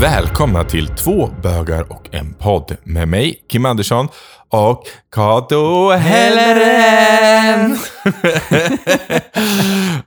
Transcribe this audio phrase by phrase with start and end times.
[0.00, 4.08] Välkomna till två bögar och en podd med mig, Kim Andersson
[4.48, 4.82] och
[5.14, 7.78] Kato Helleren.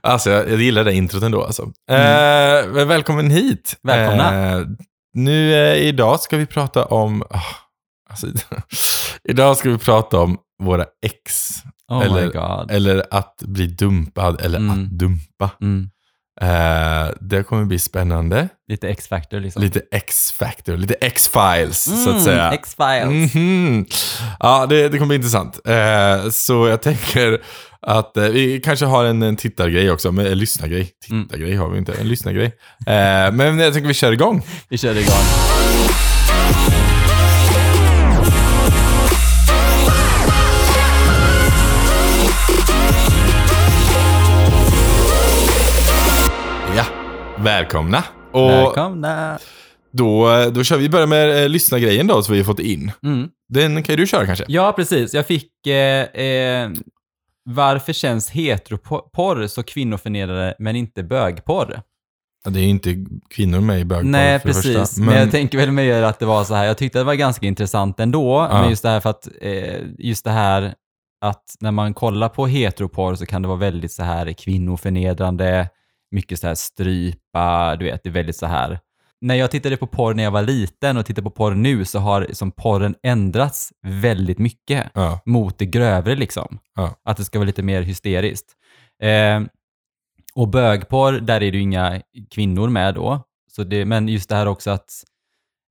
[0.00, 1.44] alltså, jag, jag gillar det introt ändå.
[1.44, 1.62] Alltså.
[1.90, 3.76] Eh, men välkommen hit.
[3.82, 4.50] Välkomna.
[4.58, 4.66] Eh,
[5.14, 7.22] nu eh, idag ska vi prata om...
[7.30, 7.40] ah,
[8.10, 8.26] alltså,
[9.28, 11.48] idag ska vi prata om våra ex.
[11.88, 14.70] Oh eller, eller att bli dumpad, eller Mm.
[14.84, 15.50] att dumpa.
[15.60, 15.88] Mm.
[16.40, 18.48] Eh, det kommer bli spännande.
[18.68, 19.62] Lite X-factor liksom.
[19.62, 22.42] Lite X-factor, lite X-files så att säga.
[22.42, 23.34] Mm, X-files.
[23.34, 23.86] Mhm.
[24.40, 25.60] Ja, det, det kommer bli intressant.
[25.68, 27.42] Eh, så jag tänker
[27.86, 30.90] att eh, vi kanske har en, en tittargrej också, men en lyssnargrej.
[31.10, 31.24] Mm.
[31.24, 32.52] Tittargrej har vi inte, en lyssnargrej.
[33.32, 34.42] Men jag tänker vi kör igång.
[34.68, 36.11] Vi kör igång.
[47.42, 48.04] Välkomna.
[48.32, 49.38] Och Välkomna.
[49.92, 52.92] då, då kör vi börja med eh, lyssnargrejen då, som vi har fått in.
[53.02, 53.28] Mm.
[53.48, 54.44] Den kan ju du köra kanske?
[54.48, 55.14] Ja, precis.
[55.14, 55.66] Jag fick...
[55.66, 56.70] Eh, eh,
[57.44, 61.82] varför känns heteroporr så kvinnoförnedrande men inte bögporr?
[62.44, 62.96] Ja, Det är ju inte
[63.30, 64.76] kvinnor med i bögporr Nej, för det precis.
[64.76, 65.02] första.
[65.02, 65.14] Men...
[65.18, 68.00] jag tänker väl mer att det var så här, jag tyckte det var ganska intressant
[68.00, 68.60] ändå, Ja.
[68.60, 70.74] men just det här för att, eh, just det här
[71.24, 75.68] att när man kollar på heteroporr så kan det vara väldigt så här kvinnoförnedrande,
[76.12, 78.78] mycket så här strypa, du vet, det är väldigt så här.
[79.20, 81.98] När jag tittade på porr när jag var liten och tittar på porr nu så
[81.98, 86.58] har som porren ändrats väldigt mycket ja, mot det grövre liksom.
[86.74, 86.94] Ja.
[87.04, 88.46] Att det ska vara lite mer hysteriskt.
[89.02, 89.40] Eh,
[90.34, 93.22] och bögporr, där är det ju inga kvinnor med då.
[93.50, 94.90] Så det, men just det här också att,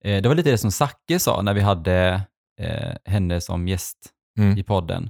[0.04, 2.22] eh, det var lite det som Zacke sa när vi hade
[2.60, 3.98] eh, henne som gäst
[4.40, 4.58] Mm.
[4.58, 5.10] i podden.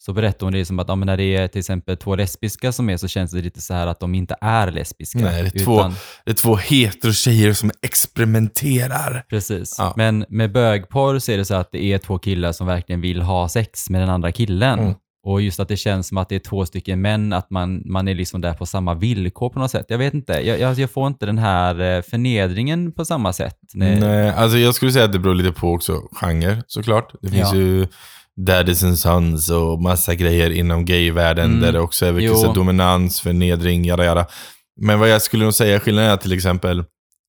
[0.00, 2.90] Så berättade hon det som att ja, när det är till exempel två lesbiska som
[2.90, 5.18] är så känns det lite så här att de inte är lesbiska.
[5.18, 5.92] Nej, det är två-
[6.24, 9.24] det är två hetero-tjejer som experimenterar.
[9.30, 9.74] Precis.
[9.78, 9.92] Ja.
[9.96, 13.22] Men med bögporr så är det så att det är två killar som verkligen vill
[13.22, 14.78] ha sex med den andra killen.
[14.78, 14.94] Mm.
[15.24, 18.08] Och just att det känns som att det är två stycken män, att man, man
[18.08, 19.86] är liksom där på samma villkor på något sätt.
[19.88, 23.56] Jag vet inte, jag, jag, jag får inte den här eh, förnedringen på samma sätt.
[23.74, 24.00] Nej.
[24.00, 27.12] Nej, alltså jag skulle säga att det beror lite på också genre såklart.
[27.22, 27.58] Det finns Ja.
[27.58, 27.86] ju
[28.46, 31.60] Daddies and Sons och massa grejer inom gayvärlden Mm.
[31.60, 32.34] där det också är Jo.
[32.34, 34.26] så dominans, förnedring, jada jada.
[34.80, 36.84] Men vad jag skulle nog säga skillnaden är till exempel,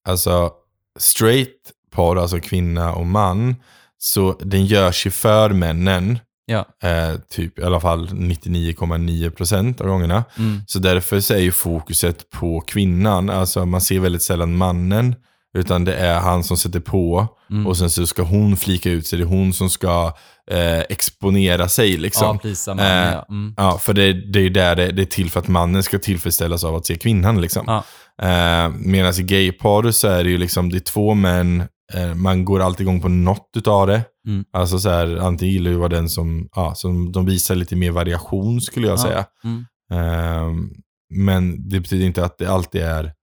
[0.08, 0.52] alltså
[1.00, 1.56] straight
[1.92, 3.56] par, alltså kvinna och man,
[3.98, 6.66] så den görs ju för männen, Ja.
[6.84, 10.24] eh, typ i alla fall 99,9% av gångerna.
[10.38, 10.62] Mm.
[10.68, 13.30] Så därför så är ju fokuset på kvinnan.
[13.30, 15.16] Alltså man ser väldigt sällan mannen.
[15.58, 17.28] Utan det är han som sätter på.
[17.52, 17.68] Mm.
[17.68, 19.20] Och sen så ska hon flika ut sig.
[19.20, 20.14] Det är hon som ska
[20.52, 22.28] eh, exponera sig liksom.
[22.28, 23.26] Ja, plisa man, Eh, ja.
[23.30, 23.54] Mm.
[23.58, 26.00] Ja, för det, det är ju där det, det är till för att mannen ska
[26.00, 27.42] tillfredsställas av att se kvinnan.
[27.42, 27.64] Liksom.
[27.68, 27.84] Ja.
[28.28, 32.46] Eh, Medan i gaypar så är det ju liksom, det är två män, eh, man
[32.46, 34.02] går alltid igång på något utav det.
[34.28, 34.46] Mm.
[34.54, 37.92] Alltså så här, antingen gillar ju vara den som, ja, som de visar lite mer
[37.92, 39.04] variation skulle jag Ja.
[39.04, 39.26] säga.
[39.44, 39.66] Mm.
[39.94, 40.70] Ehm,
[41.14, 43.14] men det betyder inte att det alltid är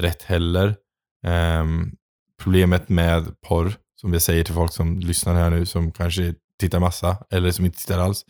[0.00, 0.74] rätt heller.
[1.26, 1.90] Ehm,
[2.42, 6.80] problemet med porr, som jag säger till folk som lyssnar här nu, som kanske tittar
[6.80, 8.24] massa, eller som inte tittar alls,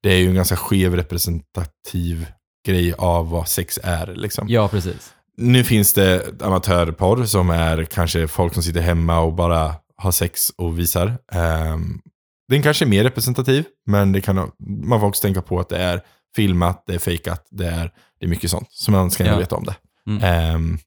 [0.00, 2.26] det är ju en ganska skev representativ
[2.66, 4.06] grej av vad sex är.
[4.06, 4.48] Liksom.
[4.48, 5.14] ja, precis.
[5.36, 10.50] Nu finns det amatörporr som är kanske folk som sitter hemma och bara har sex
[10.56, 11.18] och visar.
[11.34, 12.00] Um,
[12.48, 14.50] den kanske är mer representativ, men det kan,
[14.84, 16.00] man får också tänka på att det är
[16.36, 18.68] filmat, det är fejkat, det är, det är mycket sånt.
[18.70, 19.32] Så man ska Ja.
[19.32, 19.38] ja.
[19.38, 19.74] veta om det.
[20.06, 20.22] Mm.
[20.22, 20.78] Ehm,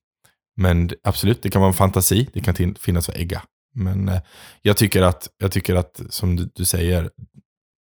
[0.56, 3.44] men absolut, det kan vara en fantasi, det kan finnas för ägga.
[3.76, 4.22] Men eh,
[4.62, 7.10] jag, tycker att, jag tycker att, som du, du säger,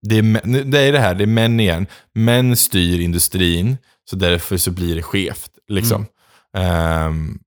[0.08, 1.88] det är, det är det här, det är män igen.
[2.14, 3.78] Män styr industrin,
[4.10, 5.52] så därför så blir det skevt.
[5.68, 6.06] Liksom.
[6.58, 7.40] Ehm,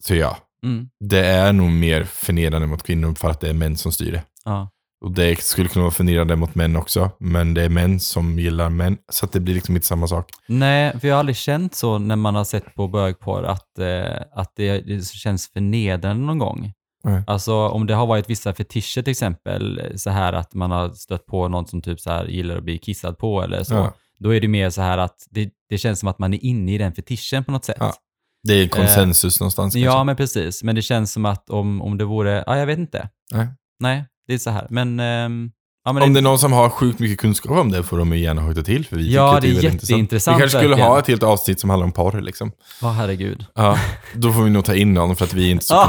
[0.00, 0.88] så ja, Mm.
[1.00, 4.22] det är nog mer förnedrande mot kvinnor för att det är män som styr det.
[4.44, 4.70] Ja.
[5.04, 8.70] Och det skulle kunna vara förnedrande mot män också, men det är män som gillar
[8.70, 8.96] män.
[9.12, 10.30] Så att det blir liksom inte samma sak.
[10.48, 14.22] Nej, för jag har aldrig känt så när man har sett på bögporr att, eh,
[14.32, 16.72] att det, det känns förnedrande någon gång.
[17.04, 17.22] Nej.
[17.26, 21.26] Alltså om det har varit vissa fetischer till exempel, så här att man har stött
[21.26, 23.74] på någon som typ så här gillar att bli kissad på eller så.
[23.74, 23.94] Ja.
[24.18, 26.74] Då är det mer så här att det, det känns som att man är inne
[26.74, 27.76] i den fetischen på något sätt.
[27.80, 27.94] Ja,
[28.42, 30.04] Det är konsensus någonstans Eh, Ja, kanske.
[30.04, 30.62] men precis.
[30.62, 33.08] Men det känns som att om, om det vore, ja jag vet inte.
[33.32, 33.48] Nej.
[33.80, 34.66] Nej, det är så här.
[34.70, 35.50] Men, ehm,
[35.84, 38.12] ja, men Om det är någon som har sjukt mycket kunskap om det får de
[38.12, 38.86] ju gärna hojta till.
[38.86, 40.88] För vi Ja, det är väldigt jätteintressant Vi kanske skulle verkligen.
[40.90, 42.52] ha ett helt avsnitt som handlar om porr liksom.
[42.82, 43.46] Ja, herregud.
[43.54, 43.78] Ja,
[44.14, 45.84] då får vi nog ta in någon för att vi är inte så Ja.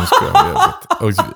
[0.99, 1.23] kunskapiga.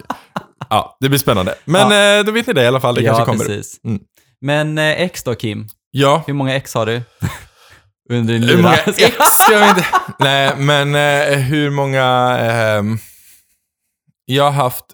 [0.72, 1.56] Ja, det blir spännande.
[1.66, 2.96] Men eh, då vet ni det i alla fall.
[2.96, 3.45] Det ja, kanske kommer.
[3.45, 3.80] precis.
[3.84, 4.00] Mm.
[4.42, 5.68] Men eh, X då Kim?
[5.92, 7.02] Ja, Hur många X har du?
[8.10, 8.62] Under din hur lyra?
[8.62, 8.98] många ex?
[9.52, 9.86] Jag inte.
[10.19, 12.04] Nej, men eh, hur många...
[12.40, 12.98] ehm,
[14.25, 14.86] Jag har haft,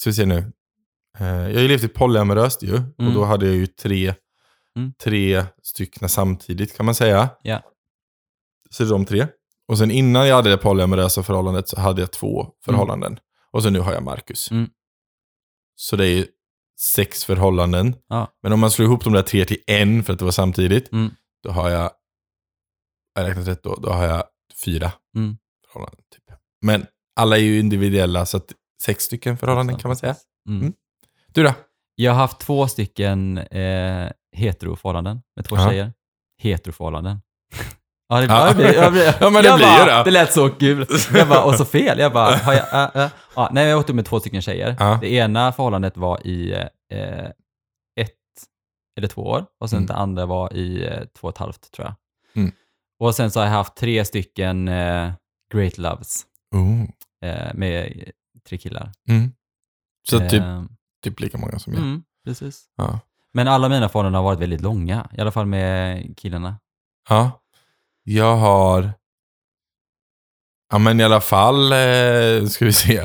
[0.00, 0.52] ska vi se nu.
[1.18, 2.74] Eh, jag har ju levt i polyamoröst ju.
[2.74, 3.14] Och Mm.
[3.14, 4.14] då hade jag ju tre,
[4.76, 4.92] Mm.
[5.02, 7.28] tre stycken samtidigt kan man säga.
[7.42, 7.62] Ja.
[8.70, 9.26] Så det är de tre.
[9.68, 13.18] Och sen innan jag hade det polyamorösa förhållandet så hade jag två förhållanden.
[13.50, 14.50] Och så nu har jag Marcus.
[14.50, 14.70] Mm.
[15.76, 16.26] Så det är ju
[16.80, 17.96] sex förhållanden.
[18.08, 18.32] Ja.
[18.42, 20.92] Men om man slår ihop de där tre till en för att det var samtidigt,
[20.92, 21.10] Mm.
[21.42, 21.90] då har jag,
[23.14, 24.24] jag räknat rätt då, då har jag
[24.64, 25.36] fyra Mm.
[25.66, 26.04] förhållanden.
[26.14, 26.24] Typ.
[26.62, 26.86] Men
[27.16, 30.16] alla är ju individuella, så att sex stycken förhållanden kan man säga.
[30.48, 30.72] Mm.
[31.34, 31.54] Du då?
[31.94, 35.68] Jag har haft två stycken eh, heteroförhållanden med två Ja.
[35.70, 35.92] tjejer.
[36.42, 37.22] Heteroförhållanden.
[38.08, 38.40] Ja, det, Ja.
[38.46, 38.48] ja.
[38.48, 40.02] det, blir- jag blir- Ja, men det jag blir bara, ju det.
[40.04, 40.86] Det lät så kul.
[41.14, 41.98] Jag bara, och så fel.
[41.98, 43.10] Jag bara, har jag, äh, äh.
[43.36, 44.76] Ja, nej, jag åkte med två stycken tjejer.
[44.78, 44.98] Ja.
[45.00, 46.52] Det ena förhållandet var i
[46.92, 47.26] eh,
[48.00, 48.10] ett
[48.98, 49.86] eller två år och sen Mm.
[49.86, 51.94] det andra var i eh, två och ett halvt tror jag.
[52.42, 52.52] Mm.
[53.00, 55.12] Och sen så har jag haft tre stycken eh,
[55.54, 56.22] Great Loves
[56.54, 56.82] Oh.
[57.30, 58.10] eh, med
[58.48, 58.92] tre killar.
[59.08, 59.32] Mm.
[60.08, 60.62] Så typ, Eh,
[61.02, 61.82] typ lika många som jag.
[61.82, 62.64] mm, precis.
[62.76, 63.00] Ja.
[63.34, 66.56] Men alla mina förhållanden har varit väldigt långa, i alla fall med killarna.
[67.08, 67.38] ja.
[68.04, 68.92] Jag har...
[70.72, 72.96] Ja men i alla fall, eh, ska vi se.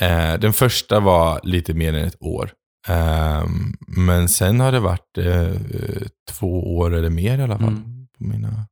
[0.00, 2.50] Eh, den första var lite mer än ett år.
[2.88, 5.52] Ehm, men sen har det varit eh,
[6.30, 7.68] två år eller mer i alla fall.
[7.68, 8.06] Mm.
[8.18, 8.66] På mina...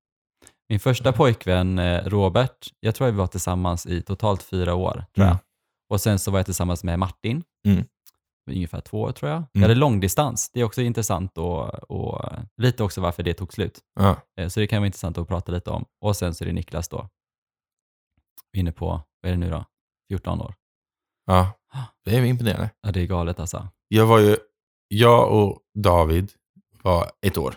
[0.68, 4.92] Min första pojkvän, eh, Robert, jag tror vi var tillsammans i totalt fyra år.
[4.92, 5.26] Tror jag.
[5.26, 5.38] Mm.
[5.90, 7.84] Och sen så var jag tillsammans med Martin, Mm.
[8.46, 9.38] Ungefär två år tror jag.
[9.38, 9.62] Jag Mm.
[9.68, 12.24] hade långdistans, det är också intressant och, och
[12.56, 13.80] lite också varför det tog slut.
[13.94, 14.16] Ja.
[14.36, 15.84] Eh, Så det kan vara intressant att prata lite om.
[16.00, 17.08] Och sen så är det Niklas då,
[18.56, 18.86] inne på,
[19.22, 19.64] vad är det nu då,
[20.10, 20.54] 14 år.
[21.26, 21.52] ja,
[22.04, 22.70] det är imponerande.
[22.82, 23.68] Ja, det är galet alltså.
[23.88, 24.36] Jag var ju,
[24.88, 26.32] jag och David
[26.82, 27.54] var ett år.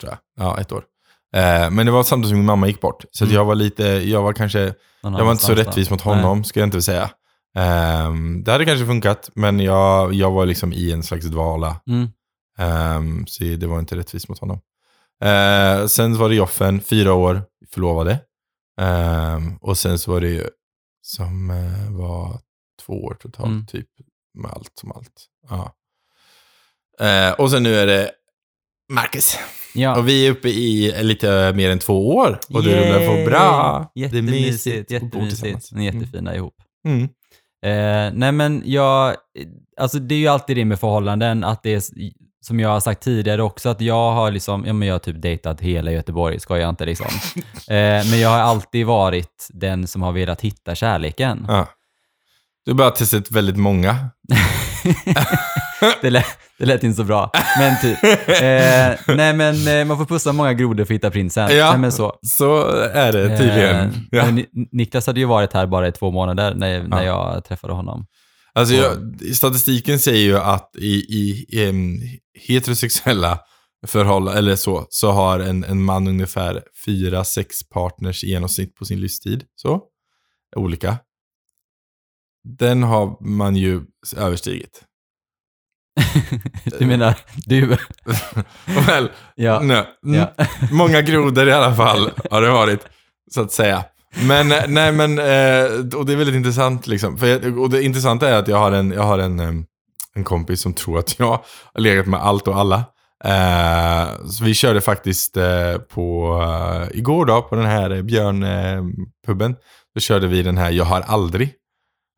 [0.00, 0.18] Tror jag.
[0.46, 0.84] Ja, ett år.
[1.34, 3.04] Eh, men det var samtidigt som min mamma gick bort.
[3.10, 3.34] Så Mm.
[3.34, 5.54] jag var lite, jag var kanske, Någon jag var inte så annanstans då.
[5.54, 6.14] rättvis mot Nej.
[6.14, 7.10] honom, ska jag inte säga.
[7.56, 11.80] Ehm, det hade kanske funkat, men jag, jag var liksom i en slags dvala.
[11.90, 12.08] Mm.
[12.58, 14.60] Ehm, så det var inte rättvist mot honom.
[15.24, 18.20] Eh, sen var det Joffen, fyra år, förlovade.
[18.80, 20.44] Ehm, och sen så var det ju
[21.02, 22.40] som eh, var
[22.86, 23.66] två år totalt, Mm.
[23.66, 23.86] typ.
[24.38, 25.26] Med allt som allt.
[25.48, 25.74] Ja.
[27.06, 28.10] Eh, och sen nu är det
[28.92, 29.38] Marcus.
[29.74, 29.98] Ja.
[29.98, 32.40] Och vi är uppe i lite mer än två år.
[32.54, 33.90] Och det rullar på bra.
[33.94, 35.72] Jättemysigt, jättemysigt.
[35.72, 36.54] Ni är jättefina ihop.
[36.88, 37.08] Mm.
[37.66, 39.16] Eh, nej men jag,
[39.76, 41.82] alltså det är ju alltid det med förhållanden, att det är,
[42.40, 45.22] som jag har sagt tidigare också, att jag har liksom, ja men jag har typ
[45.22, 47.06] dejtat hela Göteborg, ska jag inte liksom.
[47.68, 51.44] eh, men jag har alltid varit den som har velat hitta kärleken.
[51.48, 51.68] Ja.
[52.64, 54.10] Du har bara testat väldigt många.
[56.02, 56.24] det, lät,
[56.58, 58.04] det lät inte så bra, men typ.
[58.28, 61.56] Eh, nej men eh, man får pussa många grodor för att hitta prinsen.
[61.56, 61.70] Ja.
[61.70, 62.18] Nej, men så.
[62.22, 63.76] Så är det tydligen.
[63.76, 64.24] Eh, ja.
[64.72, 67.34] Niklas hade ju varit här bara i två månader när, när Ja.
[67.34, 68.06] jag träffade honom.
[68.52, 68.96] Alltså, jag,
[69.36, 71.96] statistiken säger ju att i, i, em,
[72.48, 73.38] heterosexuella
[73.86, 78.84] förhållanden, eller så, så har en, en man ungefär fyra, sex partners i genomsnitt på
[78.84, 79.44] sin livstid.
[79.54, 79.82] Så.
[80.56, 80.96] Olika.
[82.58, 83.80] Den har man ju
[84.16, 84.82] överstigit.
[86.78, 87.14] Du menar
[87.46, 87.66] du?
[88.86, 89.60] Väl, Ja.
[89.62, 90.44] nej, mm, ja.
[90.70, 92.80] många grodor i alla fall har det varit,
[93.30, 93.84] så att säga.
[94.26, 97.18] Men, eh, nej men, eh, och det är väldigt intressant liksom.
[97.18, 99.64] För och det intressanta är att jag har en, jag har en, em,
[100.14, 102.84] en kompis som tror att jag har legat med allt och alla.
[103.24, 109.56] Eh, så vi körde faktiskt eh, på, eh, igår då, på den här eh, björnpuben.
[109.94, 111.54] Då körde vi den här Jag har aldrig.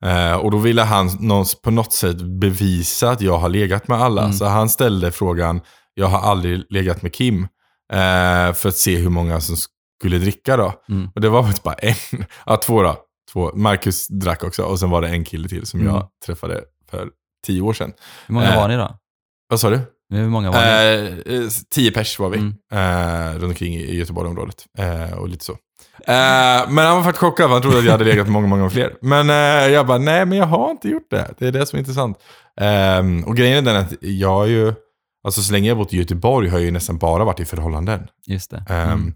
[0.04, 3.98] Eh, och då ville han någons, på något sätt bevisa att jag har legat med
[4.02, 4.22] alla.
[4.22, 4.32] Mm.
[4.32, 5.60] Så han ställde frågan,
[5.94, 7.42] jag har aldrig legat med Kim.
[7.92, 9.56] Eh, för att se hur många som
[10.00, 10.72] skulle dricka då.
[10.88, 11.08] Mm.
[11.14, 11.94] Och det var faktiskt bara en,
[12.46, 12.96] ja två då.
[13.32, 13.50] Två.
[13.54, 15.92] Marcus drack också och sen var det en kille till som Mm.
[15.94, 17.08] jag träffade för
[17.46, 17.92] tio år sedan.
[18.26, 18.96] Hur många Eh, var ni då?
[19.48, 19.80] Vad sa du?
[20.10, 21.48] Hur många var ni?
[21.74, 22.38] Tio pers var vi.
[22.38, 23.32] Mm.
[23.38, 24.64] Runt omkring i i Göteborgsområdet.
[24.78, 25.56] Eh, och lite så.
[26.06, 28.46] Eh, men han var faktiskt chockad för han trodde att jag hade legat med många,
[28.46, 28.94] många fler.
[29.00, 31.34] Men eh, jag bara, nej men jag har inte gjort det.
[31.38, 32.18] Det är det som är intressant.
[32.60, 34.74] Eh, och grejen är den att jag ju,
[35.24, 38.06] alltså så länge jag bott i Göteborg har jag ju nästan bara varit i förhållanden.
[38.26, 38.64] Just det.
[38.68, 39.14] Ehm, Mm.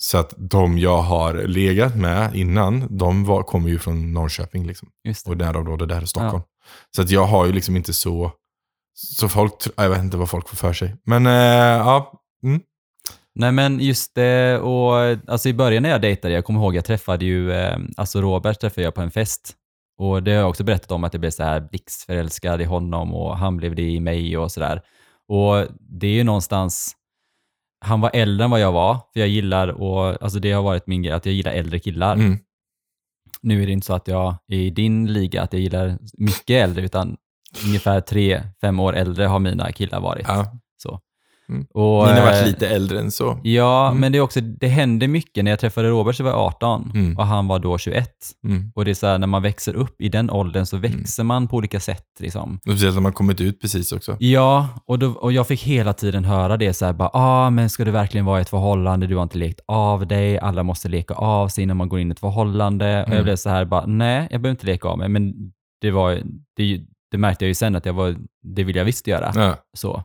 [0.00, 4.88] Så att de jag har legat med innan, de var, kommer ju från Norrköping liksom.
[5.04, 5.30] Just det.
[5.30, 6.42] Och närområdet där i Stockholm.
[6.96, 8.32] Så att jag har ju liksom inte så,
[8.94, 10.96] så folk, jag vet inte vad folk får för sig.
[11.06, 12.12] Men eh, ja,
[12.44, 12.60] mm,
[13.38, 14.94] Nej men just det, och
[15.26, 18.60] alltså i början när jag dejtade, jag kommer ihåg jag träffade ju, eh, alltså Robert
[18.60, 19.54] träffade jag på en fest.
[19.98, 23.14] Och det har jag också berättat om att jag blev så här blixtförälskad i honom
[23.14, 24.82] och han blev det i mig och sådär.
[25.28, 26.92] Och det är ju någonstans,
[27.84, 30.86] han var äldre än vad jag var, för jag gillar, och alltså det har varit
[30.86, 32.14] min grej, att jag gillar äldre killar.
[32.14, 32.38] mm,
[33.42, 36.64] Nu är det inte så att jag är i din liga, att jag gillar mycket
[36.64, 37.16] äldre, utan
[37.66, 40.26] ungefär tre, fem år äldre har mina killar varit.
[40.28, 40.58] Ja.
[41.48, 41.66] Mm.
[41.74, 43.38] Och, Ni har varit eh, lite äldre än så.
[43.42, 44.00] Ja, Mm.
[44.00, 45.44] men det, är också, det hände mycket.
[45.44, 47.16] När jag träffade Robert så var jag 18 Mm.
[47.18, 48.10] och han var då 21.
[48.44, 48.72] Mm.
[48.74, 51.48] Och det är så här, när man växer upp i den åldern så växer man
[51.48, 52.04] på olika sätt.
[52.20, 52.58] Liksom.
[52.62, 54.16] Speciellt när man kommit ut precis också.
[54.20, 57.70] Ja, och, då, och jag fick hela tiden höra det så här, bara, ah, men
[57.70, 59.06] ska du verkligen vara i ett förhållande?
[59.06, 62.08] Du har inte lekt av dig, alla måste leka av sig innan man går in
[62.08, 62.86] i ett förhållande.
[63.02, 63.16] Och Mm.
[63.16, 65.08] jag blev så här, bara, nej, jag behöver inte leka av mig.
[65.08, 65.34] Men
[65.80, 66.18] det, var,
[66.56, 69.32] det, det märkte jag ju sen att jag var, det vill jag visst göra.
[69.34, 69.56] Ja.
[69.76, 70.02] Så.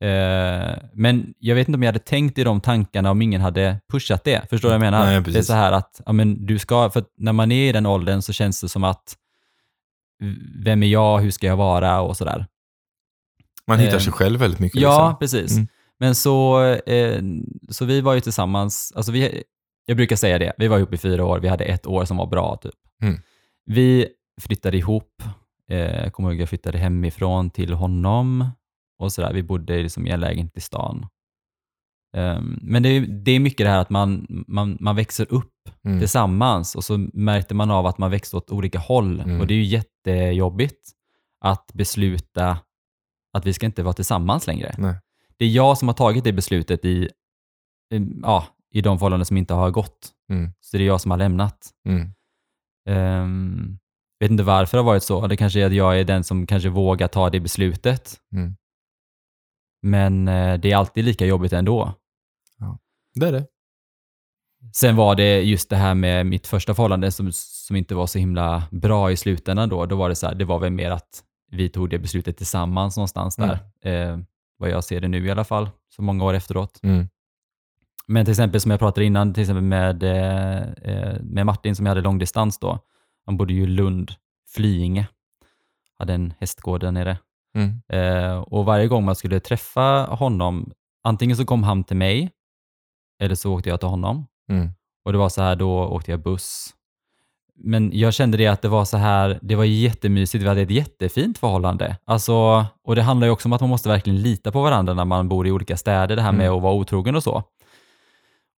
[0.00, 3.80] Eh, men jag vet inte om jag hade tänkt i de tankarna om ingen hade
[3.92, 4.50] pushat det.
[4.50, 5.06] Förstår du vad jag menar?
[5.06, 7.72] Nej, det är så här att, ja, men du ska, för när man är i
[7.72, 9.16] den åldern så känns det som att,
[10.64, 12.46] vem är jag, hur ska jag vara och sådär.
[13.66, 14.80] Man hittar Eh, sig själv väldigt mycket.
[14.80, 15.18] Ja, liksom.
[15.18, 15.56] precis.
[15.56, 15.68] Mm.
[15.98, 17.22] Men så, eh,
[17.68, 19.42] så vi var ju tillsammans, alltså vi,
[19.86, 22.16] jag brukar säga det, vi var ihop i fyra år, vi hade ett år som
[22.16, 22.74] var bra typ.
[23.02, 23.20] Mm.
[23.66, 24.08] Vi
[24.40, 25.22] flyttade ihop,
[25.70, 28.50] eh, jag kommer ihåg jag flyttade hemifrån till honom
[29.00, 31.06] och sådär, vi bodde liksom i en lägenhet i stan.
[32.16, 35.46] Ehm, men det är, det är mycket det här att man, man, man växer upp
[35.84, 35.98] Mm.
[35.98, 39.40] tillsammans och så märkte man av att man växte åt olika håll Mm.
[39.40, 40.90] och det är ju jättejobbigt
[41.40, 42.58] att besluta
[43.32, 44.74] att vi ska inte vara tillsammans längre.
[44.78, 44.94] Nej.
[45.36, 47.08] Det är jag som har tagit det beslutet i,
[47.94, 50.10] i- ja, i de förhållanden som inte har gått.
[50.32, 50.52] Mm.
[50.60, 51.70] Så det är jag som har lämnat.
[51.88, 52.10] Mm.
[52.88, 53.78] Um,
[54.20, 55.26] vet inte varför det har varit så.
[55.26, 58.20] Det kanske är att jag är den som kanske vågar ta det beslutet.
[58.34, 58.56] Mm.
[59.82, 61.94] Men eh, det är alltid lika jobbigt ändå.
[63.14, 63.46] Det är det.
[64.72, 68.18] Sen var det just det här med mitt första förhållande som, som inte var så
[68.18, 69.86] himla bra i slutändan då.
[69.86, 72.96] Då var det så här, det var väl mer att vi tog det beslutet tillsammans
[72.96, 73.58] någonstans där.
[73.82, 74.18] Eh,
[74.58, 76.80] vad jag ser det nu i alla fall, så många år efteråt.
[76.82, 77.08] Mm.
[78.06, 81.86] Men till exempel som jag pratade innan, till exempel med, eh, eh, med Martin som
[81.86, 82.78] jag hade långdistans då.
[83.26, 84.12] Han bodde ju i Lund,
[84.54, 85.08] Flyinge.
[85.98, 87.18] Hade en hästgård där nere.
[87.56, 87.80] Mm.
[87.92, 90.72] Eh, och varje gång man skulle träffa honom,
[91.04, 92.30] antingen så kom han till mig,
[93.22, 94.26] eller så åkte jag till honom.
[94.50, 94.68] Mm.
[95.04, 96.74] Och det var så här, då åkte jag buss.
[97.62, 100.70] Men jag kände det att det var så här, det var jättemysigt, vi hade ett
[100.70, 101.96] jättefint förhållande.
[102.04, 105.04] Alltså, och det handlar ju också om att man måste verkligen lita på varandra när
[105.04, 106.56] man bor i olika städer, det här med Mm.
[106.56, 107.42] att vara otrogen och så.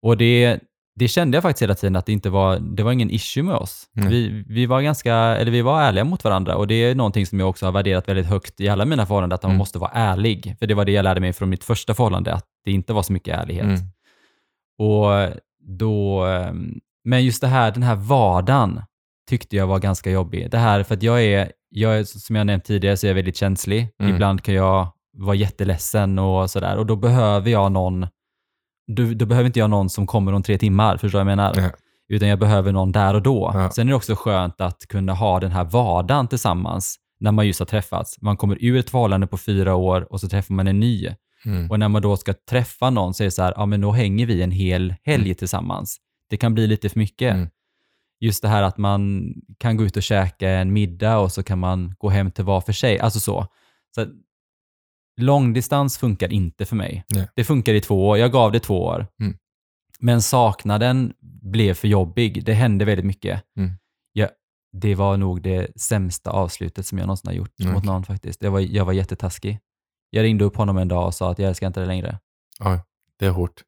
[0.02, 0.60] Och det,
[0.94, 3.54] det kände jag faktiskt hela tiden att det inte var, det var ingen issue med
[3.54, 3.84] oss.
[3.92, 4.08] Nej.
[4.08, 7.40] Vi, vi var ganska, eller vi var ärliga mot varandra och det är någonting som
[7.40, 9.58] jag också har värderat väldigt högt i alla mina förhållanden, att man Mm.
[9.58, 10.56] måste vara ärlig.
[10.58, 13.02] För det var det jag lärde mig från mitt första förhållande, att det inte var
[13.02, 13.64] så mycket ärlighet.
[13.64, 13.80] Mm.
[14.78, 15.36] Och
[15.78, 18.82] då, ehm, men just det här, den här vardagen
[19.30, 20.50] tyckte jag var ganska jobbig.
[20.50, 23.14] Det här, för att jag är, jag är som jag nämnt tidigare, så är jag
[23.14, 23.88] väldigt känslig.
[24.02, 24.14] Mm.
[24.14, 26.76] Ibland kan jag vara jätteledsen och sådär.
[26.76, 28.06] Och då behöver jag någon,
[28.94, 31.36] då, då behöver inte jag någon som kommer om tre timmar, förstår du vad jag
[31.36, 31.54] menar?
[31.56, 31.70] Ja.
[32.08, 33.50] Utan jag behöver någon där och då.
[33.54, 33.70] Ja.
[33.70, 37.58] Sen är det också skönt att kunna ha den här vardagen tillsammans när man just
[37.58, 38.20] har träffats.
[38.22, 41.08] Man kommer ur ett förhållande på fyra år och så träffar man en ny.
[41.44, 41.70] Mm.
[41.70, 43.92] Och när man då ska träffa någon så är det så här, ja men då
[43.92, 45.34] hänger vi en hel helg Mm.
[45.34, 45.96] tillsammans.
[46.30, 47.34] Det kan bli lite för mycket.
[47.34, 47.48] Mm.
[48.20, 51.58] Just det här att man kan gå ut och käka en middag och så kan
[51.58, 52.98] man gå hem till var för sig.
[52.98, 53.46] Alltså så.
[53.94, 54.06] så
[55.20, 57.04] långdistans funkar inte för mig.
[57.14, 57.28] Nej.
[57.34, 58.18] Det funkar i två år.
[58.18, 59.06] Jag gav det två år.
[59.20, 59.36] Mm.
[60.00, 62.44] Men saknaden blev för jobbig.
[62.44, 63.42] Det hände väldigt mycket.
[63.58, 63.72] Mm.
[64.12, 64.28] Jag,
[64.72, 68.42] det var nog det sämsta avslutet som jag någonsin har gjort Mm, mot någon faktiskt.
[68.42, 69.58] Jag var, jag var jättetaskig.
[70.10, 72.18] Jag ringde upp honom en dag och sa att jag älskar inte dig längre.
[72.58, 72.80] Ja,
[73.18, 73.62] det är hårt.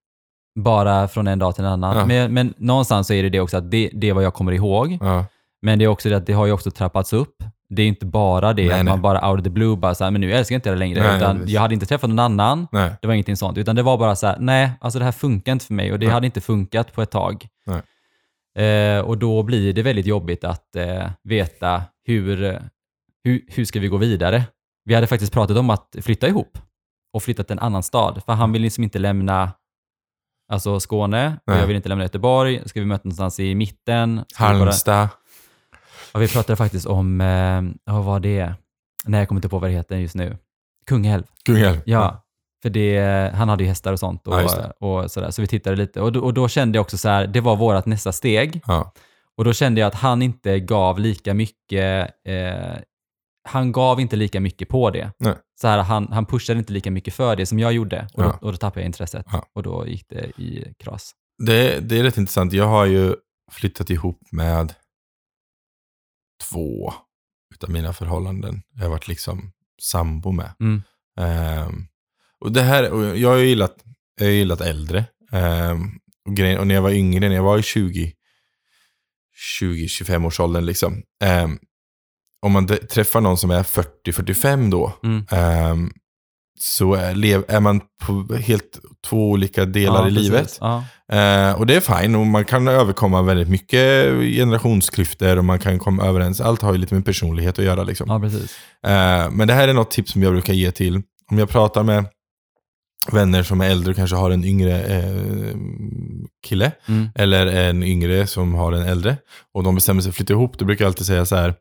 [0.60, 1.96] Bara från en dag till en annan.
[1.96, 2.06] Ja.
[2.06, 4.52] Men, men någonstans så är det det också att det, det är vad jag kommer
[4.52, 4.98] ihåg.
[5.00, 5.26] Ja.
[5.62, 7.36] Men det är också det att det har ju också trappats upp.
[7.68, 8.84] Det är inte bara det Nej, att nej.
[8.84, 10.78] man bara out of the blue bara så här, men nu älskar jag inte dig
[10.78, 11.02] längre.
[11.02, 12.68] Nej, utan jag hade inte träffat någon annan.
[12.72, 13.58] Det var ingenting sånt.
[13.58, 15.98] Utan det var bara så här, nej, alltså det här funkar inte för mig och
[15.98, 17.46] det hade inte funkat på ett tag.
[18.58, 22.60] Eh, och då blir det väldigt jobbigt att eh, veta hur,
[23.24, 24.42] hur, hur ska vi gå vidare.
[24.84, 26.58] Vi hade faktiskt pratat om att flytta ihop
[27.12, 28.22] och flytta till en annan stad.
[28.26, 29.52] För han vill liksom inte lämna
[30.52, 32.60] alltså Skåne och jag vill inte lämna Göteborg.
[32.66, 34.24] Ska vi mötas någonstans i mitten?
[34.34, 35.08] Halmstad.
[36.14, 37.62] Ja, vi pratade faktiskt om, eh,
[37.94, 38.54] vad var det?
[39.04, 40.38] Nej, jag kommer inte på vad det heter just nu.
[40.86, 41.22] Kungälv.
[41.44, 41.80] Kungälv.
[41.84, 42.24] Ja,
[42.62, 45.30] för det, han hade ju hästar och sånt och, Ja, och sådär.
[45.30, 47.56] Så vi tittade lite och då, och då kände jag också så här, det var
[47.56, 48.60] vårt nästa steg.
[48.66, 48.92] Ja.
[49.36, 52.76] Och då kände jag att han inte gav lika mycket, eh,
[53.48, 55.10] han gav inte lika mycket på det.
[55.18, 55.34] Nej.
[55.60, 58.38] Så här, han, han pushade inte lika mycket för det som jag gjorde och, Ja.
[58.40, 61.12] då, och då tappade jag intresset och då gick det i kras.
[61.46, 62.52] Det, det är rätt intressant.
[62.52, 63.14] Jag har ju
[63.52, 64.74] flyttat ihop med
[66.50, 66.94] två
[67.54, 68.62] utav mina förhållanden.
[68.74, 70.52] Jag har varit liksom sambo med.
[70.60, 70.82] Mm.
[71.18, 71.86] Ehm,
[72.40, 73.76] och det här, och jag har ju gillat,
[74.16, 75.04] jag har gillat äldre.
[75.32, 75.90] Ehm,
[76.24, 78.12] och, grejen, och när jag var yngre, när jag var i 20,
[79.60, 81.02] 20-25 års åldern liksom.
[81.24, 81.58] Ehm,
[82.40, 85.90] om man träffar någon som är 40-45 då, Mm.
[86.58, 90.22] Så är, är man på helt två olika delar Ja, i precis.
[90.30, 90.58] livet.
[90.60, 90.84] Ja.
[91.12, 94.04] Eh, och det är fine och man kan överkomma väldigt mycket
[94.36, 96.40] generationsklyftor och man kan komma överens.
[96.40, 98.06] Allt har ju lite med personlighet att göra liksom.
[98.10, 98.56] ja, precis.
[98.86, 101.82] Eh, men det här är något tips som jag brukar ge till, om jag pratar
[101.82, 102.04] med
[103.12, 105.56] vänner som är äldre och kanske har en yngre eh,
[106.46, 107.08] kille, Mm.
[107.14, 109.16] eller en yngre som har en äldre,
[109.54, 111.54] och de bestämmer sig för att flytta ihop, då brukar jag alltid säga så här,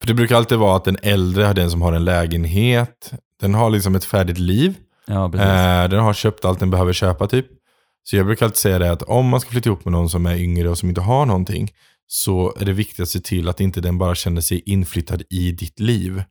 [0.00, 3.54] för det brukar alltid vara att den äldre är den som har en lägenhet, den
[3.54, 4.74] har liksom ett färdigt liv,
[5.06, 5.46] Ja, precis.
[5.46, 7.46] Eh, den har köpt allt den behöver köpa typ.
[8.02, 10.26] Så jag brukar alltid säga det att om man ska flytta ihop med någon som
[10.26, 11.70] är yngre och som inte har någonting
[12.06, 15.52] så är det viktigt att se till att inte den bara känner sig inflyttad i
[15.52, 16.22] ditt liv.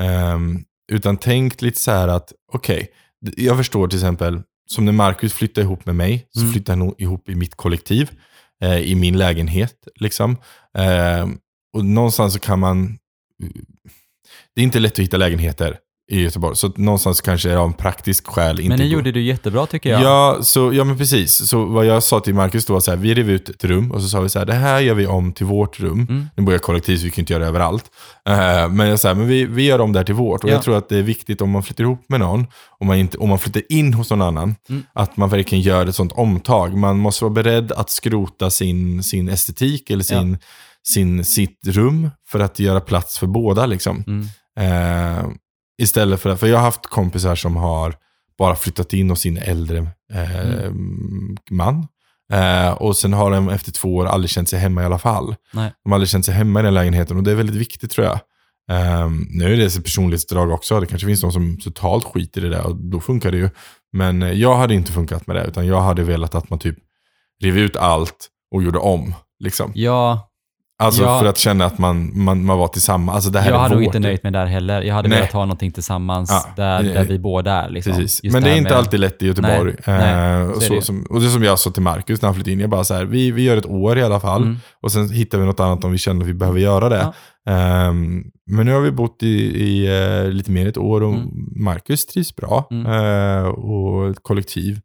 [0.00, 2.88] Ehm, utan tänk lite så här att, okej,
[3.26, 6.52] d- jag förstår till exempel, som när Marcus flyttar ihop med mig, så Mm.
[6.52, 8.10] flyttar han ihop i mitt kollektiv,
[8.62, 9.88] eh, i min lägenhet.
[9.96, 10.36] Liksom.
[10.78, 11.38] Ehm,
[11.76, 12.98] och någonstans så kan man,
[14.54, 17.66] det är inte lätt att hitta lägenheter i Göteborg, så någonstans kanske är det av
[17.66, 20.02] en praktisk skäl inte Men det gjorde du jättebra tycker jag.
[20.02, 21.48] Ja, så, ja, men precis.
[21.48, 23.92] Så vad jag sa till Marcus då var så här, vi rev ut ett rum
[23.92, 26.06] och så sa vi så här, det här gör vi om till vårt rum.
[26.10, 26.26] Mm.
[26.36, 27.84] Nu bor jag kollektivt så vi kan inte göra det överallt.
[28.28, 30.44] Eh, men jag sa, men vi, vi gör om det här till vårt.
[30.44, 30.54] Och Ja.
[30.54, 32.46] jag tror att det är viktigt om man flyttar ihop med någon,
[32.80, 34.82] om man, inte, om man flyttar in hos någon annan, Mm.
[34.92, 36.76] att man verkligen gör ett sånt omtag.
[36.76, 40.38] Man måste vara beredd att skrota sin, sin estetik eller sin,
[40.86, 43.66] sin, sitt rum för att göra plats för båda.
[43.66, 44.04] Liksom.
[44.06, 44.26] Mm.
[44.58, 45.24] Eh,
[45.78, 47.94] istället för, för jag har haft kompisar som har
[48.38, 49.78] bara flyttat in hos sin äldre
[50.12, 50.70] eh,
[51.50, 51.86] man.
[52.32, 55.34] Eh, och sen har de efter två år aldrig känt sig hemma i alla fall.
[55.52, 55.72] Nej.
[55.84, 58.06] De har aldrig känt sig hemma i den lägenheten och det är väldigt viktigt tror
[58.06, 58.20] jag.
[58.70, 60.80] Eh, nu är det ett personlighetsdrag också.
[60.80, 63.50] Det kanske finns någon som totalt skiter i det och då funkar det ju.
[63.92, 66.76] Men eh, jag hade inte funkat med det utan jag hade velat att man typ
[67.42, 69.14] rev ut allt och gjorde om.
[69.38, 69.72] Liksom.
[69.74, 70.30] Ja,
[70.78, 71.18] Alltså Ja.
[71.20, 73.14] för att känna att man, man, man var tillsammans.
[73.16, 74.82] Alltså det här jag hade nog inte nöjt mig där heller.
[74.82, 75.18] Jag hade Nej.
[75.18, 77.68] velat ha någonting tillsammans Ja, där, där vi båda är.
[77.68, 77.92] Liksom.
[78.32, 79.74] Men det är inte med- alltid lätt i Göteborg.
[79.86, 82.26] Nej, nej, Eh, så så, det som, och det som jag sa till Marcus när
[82.26, 84.42] han flyttade in, jag bara så här, vi, vi gör ett år i alla fall.
[84.42, 84.56] Mm.
[84.82, 87.12] Och sen hittar vi något annat om vi känner att vi behöver göra det.
[87.50, 89.26] Ehm, men nu har vi bott i,
[89.62, 89.86] i
[90.24, 91.28] eh, lite mer än ett år och Mm.
[91.56, 92.68] Marcus trivs bra.
[92.70, 92.86] Mm.
[92.86, 94.80] Eh, och ett kollektiv.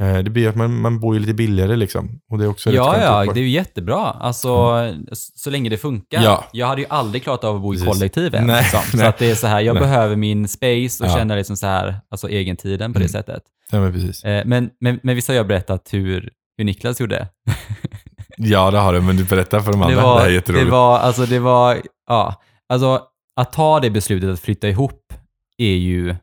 [0.00, 2.20] Eh, det blir att man, man bor ju lite billigare liksom.
[2.30, 3.98] Och det är också Ja, ja, det är ju jättebra.
[4.04, 4.76] Alltså,
[5.12, 6.22] s- så länge det funkar.
[6.22, 6.44] Ja.
[6.52, 8.46] Jag hade ju aldrig klarat av att bo i kollektiv än.
[8.46, 8.98] Nej, Liksom.
[8.98, 9.80] Så att det är så här, jag Nej.
[9.82, 11.16] behöver min space och Ja.
[11.16, 13.08] känna liksom så här, alltså egentiden på det Mm.
[13.12, 13.42] sättet.
[13.72, 14.24] Ja, men precis.
[14.24, 17.28] Eh, Men, men, men visst har jag berättat hur, hur Niklas gjorde?
[18.40, 19.00] Ja, det har du.
[19.00, 20.02] Men du berättar för de Det andra.
[20.02, 20.66] var, det här är jätteroligt.
[20.66, 23.00] det var, alltså det var, ja, alltså
[23.40, 25.12] att ta det beslutet att flytta ihop
[25.58, 26.16] är ju,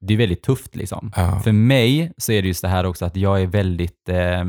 [0.00, 1.12] det är väldigt tufft liksom.
[1.16, 1.40] ja.
[1.40, 4.44] För mig så är det just det här också att jag är väldigt, eh,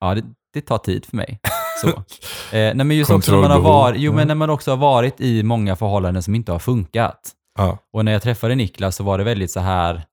[0.00, 1.40] ja det, det tar tid för mig.
[1.80, 1.88] Så.
[1.88, 4.76] Eh, nej men just också när man, har varit, jo, men när man också har
[4.76, 7.32] varit i många förhållanden som inte har funkat.
[7.58, 7.78] Ja.
[7.92, 10.04] Och när jag träffade Niklas så var det väldigt så här,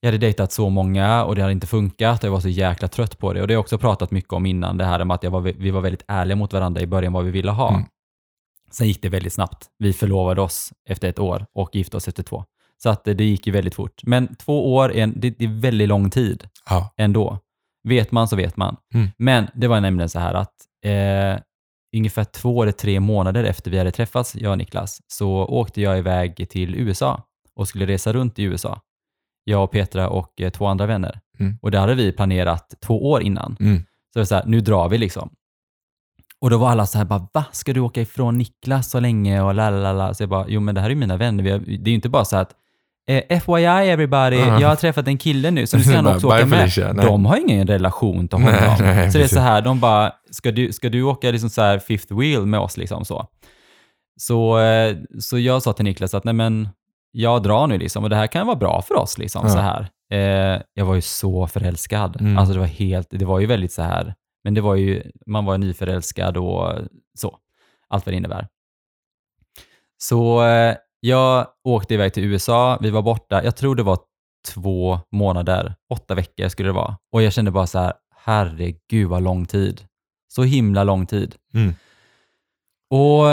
[0.00, 2.88] jag hade dejtat så många och det hade inte funkat och jag var så jäkla
[2.88, 3.40] trött på det.
[3.40, 5.40] Och det har jag också pratat mycket om innan, det här med att jag var,
[5.40, 7.68] vi var väldigt ärliga mot varandra i början vad vi ville ha.
[7.68, 7.84] Mm.
[8.70, 9.66] Sen gick det väldigt snabbt.
[9.78, 12.44] Vi förlovade oss efter ett år och gifte oss efter två.
[12.82, 14.00] Så att eh, det gick ju väldigt fort.
[14.02, 16.94] Men två år, är en, det, är väldigt lång tid Ja.
[16.96, 17.38] ändå.
[17.88, 18.76] Vet man så vet man.
[18.94, 19.08] Mm.
[19.18, 21.42] Men det var nämligen så här att eh,
[21.96, 25.98] ungefär två eller tre månader efter vi hade träffats, jag och Niklas, så åkte jag
[25.98, 27.22] iväg till USA
[27.54, 28.80] och skulle resa runt i USA.
[29.44, 31.20] Jag och Petra och eh, två andra vänner.
[31.38, 31.58] Mm.
[31.62, 33.56] Och det hade vi planerat två år innan.
[33.60, 33.78] Mm.
[33.78, 33.84] Så
[34.14, 35.30] det var så här, nu drar vi liksom.
[36.40, 37.44] Och då var alla så här bara, va?
[37.52, 39.40] Ska du åka ifrån Niklas så länge?
[39.40, 40.14] Och lalala.
[40.14, 41.50] Så jag bara, jo men det här är ju mina vänner.
[41.52, 42.54] Har, det är ju inte bara så att,
[43.08, 44.60] eh, FYI everybody, Ja.
[44.60, 46.58] jag har träffat en kille nu, så nu ska han också åka med.
[46.58, 46.92] Felicia.
[46.92, 48.52] De har ingen relation till honom.
[48.60, 51.50] Nej, nej, så det är så här, de bara, ska du, ska du åka liksom
[51.50, 53.26] så här fifth wheel med oss liksom så?
[54.20, 56.68] Så, eh, så jag sa till Niklas att nej men,
[57.10, 59.52] jag drar nu liksom och det här kan vara bra för oss liksom Ja.
[59.52, 59.88] så här.
[60.12, 62.20] Eh, jag var ju så förälskad.
[62.20, 62.38] Mm.
[62.38, 64.14] Alltså det var helt, det var ju väldigt så här,
[64.44, 66.72] men det var ju, man var nyförälskad och
[67.18, 67.38] så.
[67.88, 68.46] Allt vad det innebär.
[69.98, 70.74] Så eh,
[71.06, 73.98] jag åkte iväg till USA, vi var borta, jag tror det var
[74.48, 76.96] två månader, åtta veckor skulle det vara.
[77.12, 79.84] Och jag kände bara så här, herregud vad lång tid.
[80.28, 81.34] Så himla lång tid.
[81.54, 81.74] Mm.
[82.90, 83.30] Och,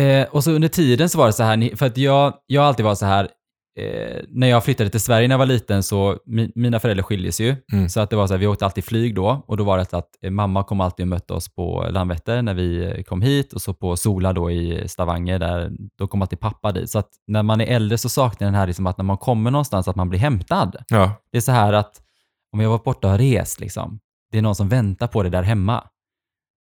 [0.00, 2.68] eh, och så under tiden så var det så här, för att jag, jag har
[2.68, 3.28] alltid varit så här,
[3.76, 7.40] eh, när jag flyttade till Sverige när jag var liten så, mi, mina föräldrar skildes
[7.40, 7.56] ju.
[7.72, 7.88] Mm.
[7.88, 9.84] Så att det var så här, vi åkte alltid flyg då och då var det
[9.84, 13.22] så att eh, mamma kom alltid och mötte oss på Landvetter när vi eh, kom
[13.22, 16.90] hit och så på Sola då i Stavanger, där, då kom alltid pappa dit.
[16.90, 19.18] Så att när man är äldre så saknar jag den här liksom att när man
[19.18, 20.76] kommer någonstans att man blir hämtad.
[20.88, 21.12] Ja.
[21.32, 22.00] Det är så här att
[22.52, 23.98] om jag var borta och rest, liksom,
[24.32, 25.84] det är någon som väntar på det där hemma.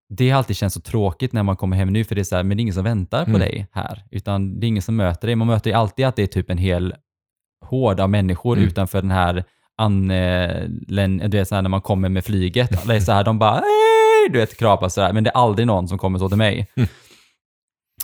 [0.10, 2.36] det har alltid känts så tråkigt när man kommer hem nu, för det är så
[2.36, 3.40] här, men det är ingen som väntar på Mm.
[3.40, 5.36] dig här, utan det är ingen som möter dig.
[5.36, 6.96] Man möter ju alltid att det är typ en hel
[7.66, 8.70] hård av människor Mm.
[8.70, 9.44] utanför den här
[9.78, 12.88] anlän, du vet så här när man kommer med flyget.
[12.88, 15.68] Det är så här, de bara hej, du vet krapar sådär, men det är aldrig
[15.68, 16.68] någon som kommer så till mig.
[16.76, 16.90] Mm.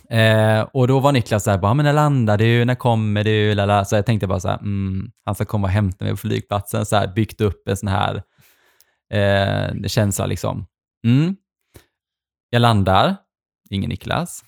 [0.09, 3.85] Eh, och då var Niklas såhär, bara, men när landar du, när kommer du, lala.
[3.85, 6.85] Så jag tänkte bara så här, mm, han ska komma och hämta mig på flygplatsen,
[6.85, 8.23] så här, byggt upp en sån här
[9.13, 10.65] eh, känsla liksom.
[11.07, 11.35] Mm.
[12.49, 13.15] Jag landar,
[13.69, 14.43] ingen Niklas.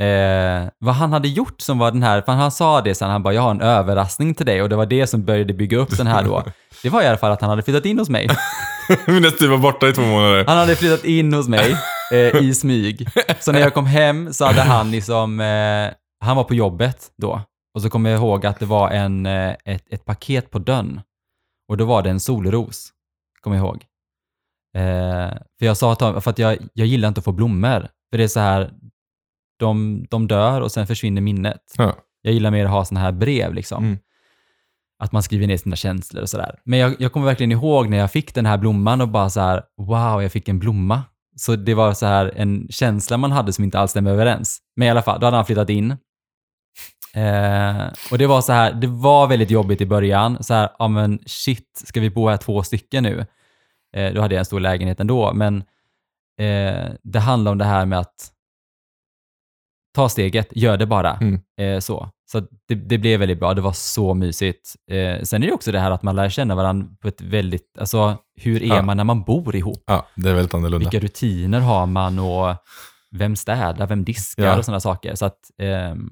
[0.00, 3.22] Eh, vad han hade gjort som var den här, för han sa det sen, han
[3.22, 5.96] bara, jag har en överraskning till dig och det var det som började bygga upp
[5.96, 6.44] den här då.
[6.82, 8.28] Det var i alla fall att han hade flyttat in hos mig.
[9.06, 10.44] Medan du var borta i två månader.
[10.46, 11.76] Han hade flyttat in hos mig
[12.12, 13.08] eh, i smyg.
[13.40, 17.40] Så när jag kom hem så hade han liksom, eh, han var på jobbet då.
[17.74, 21.00] Och så kommer jag ihåg att det var en, eh, ett, ett paket på dörren.
[21.68, 22.88] Och då var det en solros,
[23.40, 23.84] kommer jag ihåg.
[24.76, 27.88] Eh, för jag sa till honom, för att jag, jag gillar inte att få blommor.
[28.10, 28.70] För det är så här,
[29.58, 31.62] de, de dör och sen försvinner minnet.
[31.76, 31.96] Ja.
[32.22, 33.84] Jag gillar mer att ha såna här brev liksom.
[33.84, 33.98] Mm.
[34.98, 36.58] Att man skriver ner sina känslor och sådär.
[36.64, 39.40] Men jag, jag kommer verkligen ihåg när jag fick den här blomman och bara så
[39.40, 41.02] här, wow, jag fick en blomma.
[41.36, 44.58] Så det var så här en känsla man hade som inte alls stämmer överens.
[44.76, 45.90] Men i alla fall, då hade han flyttat in.
[47.14, 50.42] Eh, och det var så här, det var väldigt jobbigt i början.
[50.42, 53.26] Så här, ja men shit, ska vi bo här två stycken nu?
[53.96, 55.56] Eh, då hade jag en stor lägenhet ändå, men
[56.38, 58.32] eh, det handlar om det här med att
[59.94, 61.14] ta steget, gör det bara.
[61.14, 61.40] Mm.
[61.60, 64.74] Eh, så så det, det blev väldigt bra, det var så mysigt.
[64.90, 67.78] Eh, sen är det också det här att man lär känna varandra på ett väldigt,
[67.78, 68.82] alltså hur är Ja.
[68.82, 69.82] man när man bor ihop?
[69.86, 70.90] ja, det är väldigt annorlunda.
[70.90, 72.56] Vilka rutiner har man och
[73.16, 74.58] vem städar, vem diskar Ja.
[74.58, 75.14] och sådana saker.
[75.14, 76.08] Så att, ehm,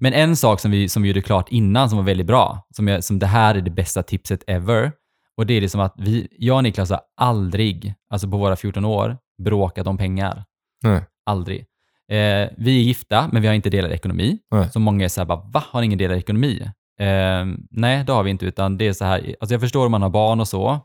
[0.00, 2.88] men en sak som vi, som vi gjorde klart innan som var väldigt bra, som,
[2.88, 4.92] jag, som det här är det bästa tipset ever,
[5.36, 8.84] och det är liksom att vi, jag och Niklas har aldrig, alltså på våra 14
[8.84, 10.44] år, bråkat om pengar.
[10.82, 11.02] Nej.
[11.26, 11.66] Aldrig.
[12.10, 14.38] Eh, vi är gifta, men vi har inte delad ekonomi.
[14.50, 14.70] Nej.
[14.72, 15.64] Så många är så här, bara, va?
[15.70, 16.60] Har ni ingen delad ekonomi?
[17.00, 19.92] Eh, nej, det har vi inte, utan det är så här, alltså jag förstår om
[19.92, 20.80] man har barn och så,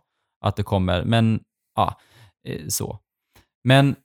[0.45, 1.39] att det kommer, men
[1.75, 1.99] ja,
[2.47, 2.99] eh, så.
[3.63, 3.95] Men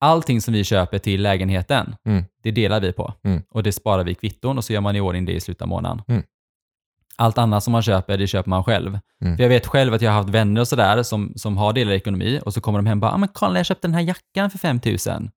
[0.00, 2.24] allting som vi köper till lägenheten, Mm.
[2.42, 3.14] det delar vi på.
[3.24, 3.42] Mm.
[3.50, 5.62] Och det sparar vi i kvitton och så gör man i ordning det i slutet
[5.62, 6.02] av månaden.
[6.08, 6.22] Mm.
[7.16, 8.98] Allt annat som man köper, det köper man själv.
[9.24, 9.36] Mm.
[9.36, 11.94] För jag vet själv att jag har haft vänner och sådär som, som har delad
[11.94, 14.00] ekonomi och så kommer de hem och bara, ah, men kolla jag köpte den här
[14.02, 15.30] jackan för 5000.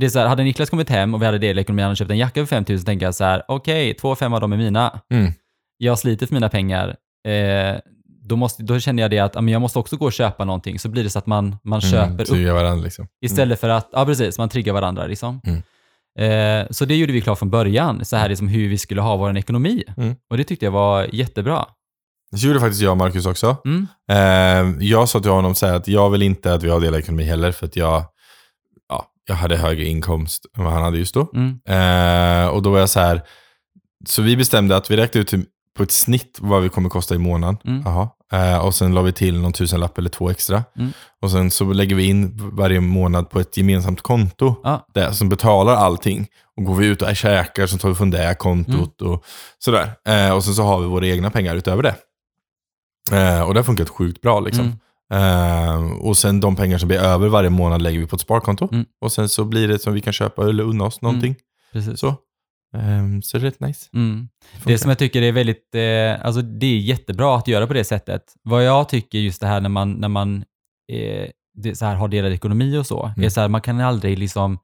[0.00, 1.88] Det är så här, hade Niklas kommit hem och vi hade delad ekonomi och han
[1.88, 4.52] hade köpt en jacka för 5000 tänker jag så här, okej, två fem av dem
[4.52, 5.00] är mina.
[5.12, 5.32] Mm.
[5.78, 6.96] Jag sliter för mina pengar.
[7.28, 7.78] Eh,
[8.22, 10.78] då, måste, då känner jag det att men jag måste också gå och köpa någonting.
[10.78, 13.06] Så blir det så att man, man köper Mm, upp trygga varandra liksom.
[13.24, 15.40] Istället för att, ja precis, man triggar varandra liksom.
[15.44, 15.62] Mm.
[16.18, 19.16] Eh, så det gjorde vi klart från början, så här liksom hur vi skulle ha
[19.16, 19.84] vår ekonomi.
[19.96, 20.14] Mm.
[20.30, 21.66] Och det tyckte jag var jättebra.
[22.36, 23.56] Så gjorde faktiskt jag och Marcus också.
[23.64, 23.86] Mm.
[24.10, 27.00] Eh, jag sa till honom så här att jag vill inte att vi har delad
[27.00, 28.12] ekonomi heller för att jag, ja,
[29.28, 31.28] jag hade högre inkomst än vad han hade just då.
[31.34, 31.60] Mm.
[31.68, 33.22] Eh, och då var jag så här,
[34.08, 37.18] så vi bestämde att vi räknade ut på ett snitt vad vi kommer kosta i
[37.18, 37.56] månaden.
[37.64, 37.86] Mm.
[38.32, 40.64] Eh, och sen la vi till någon tusenlapp eller två extra.
[40.78, 40.92] Mm.
[41.22, 44.54] Och sen så lägger vi in varje månad på ett gemensamt konto.
[44.64, 44.86] Ja.
[44.94, 46.26] Där, som betalar allting.
[46.56, 49.12] Och går vi ut och käkar så tar vi från det kontot Mm.
[49.12, 49.24] och
[49.58, 49.92] sådär.
[50.08, 51.94] Eh, och sen så har vi våra egna pengar utöver det.
[53.12, 54.64] Eh, och det har funkat sjukt bra liksom.
[55.10, 55.84] Mm.
[55.84, 58.68] Eh, och sen de pengar som blir över varje månad lägger vi på ett sparkonto.
[58.72, 58.84] Mm.
[59.00, 61.36] Och sen så blir det som vi kan köpa eller unna oss någonting.
[61.72, 62.00] Precis.
[62.00, 62.08] Så.
[62.76, 63.88] Eh, så det är rätt nice.
[63.94, 64.28] Mm.
[64.64, 67.84] Det som jag tycker är väldigt, eh, alltså det är jättebra att göra på det
[67.84, 68.22] sättet.
[68.42, 70.36] Vad jag tycker just det här när man, när man
[70.92, 73.24] eh, det, så här, har delad ekonomi och så, Mm.
[73.24, 74.58] är så här, man kan aldrig liksom,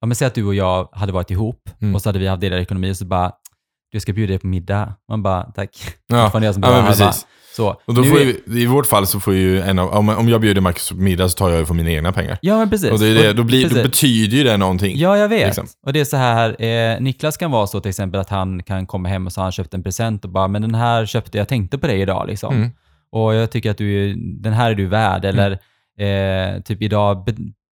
[0.00, 1.94] ja men säg att du och jag hade varit ihop Mm.
[1.94, 3.32] och så hade vi haft delad ekonomi och så bara,
[3.92, 4.94] du ska bjuda dig på middag.
[5.08, 5.76] Man bara, tack.
[6.06, 7.26] Ja, Fortfarande jag som ja men precis.
[7.56, 7.80] Så.
[7.84, 10.40] Och då får ju, I vårt fall så får ju en av, om, om jag
[10.40, 12.38] bjuder Marcus på middag så tar jag ju från mina egna pengar.
[12.40, 12.92] Ja, men precis.
[12.92, 13.84] Och det är det, då, blir, då precis.
[13.84, 14.98] betyder ju det någonting.
[14.98, 15.46] Ja, jag vet.
[15.46, 15.66] liksom.
[15.86, 18.86] Och det är så här, eh, Niklas kan vara så till exempel att han kan
[18.86, 21.38] komma hem och så har han köpt en present och bara, men den här köpte
[21.38, 22.54] jag, tänkte på dig idag liksom.
[22.56, 22.70] Mm.
[23.12, 25.52] Och jag tycker att du, den här är du värd, eller
[25.98, 27.24] eh, typ idag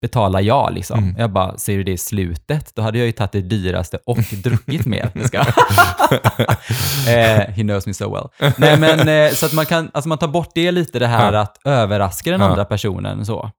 [0.05, 0.99] betalar jag liksom.
[0.99, 1.15] Mm.
[1.17, 2.71] Jag bara, ser du det i slutet?
[2.75, 5.11] Då hade jag ju tagit det dyraste och druckit mer.
[5.27, 5.37] Ska.
[7.07, 8.53] eh, he knows me so well.
[8.57, 11.33] Nej men, eh, så att man kan, alltså man tar bort det lite, det här
[11.33, 11.39] Ja.
[11.39, 12.47] att överraska den Ja.
[12.47, 13.51] andra personen så.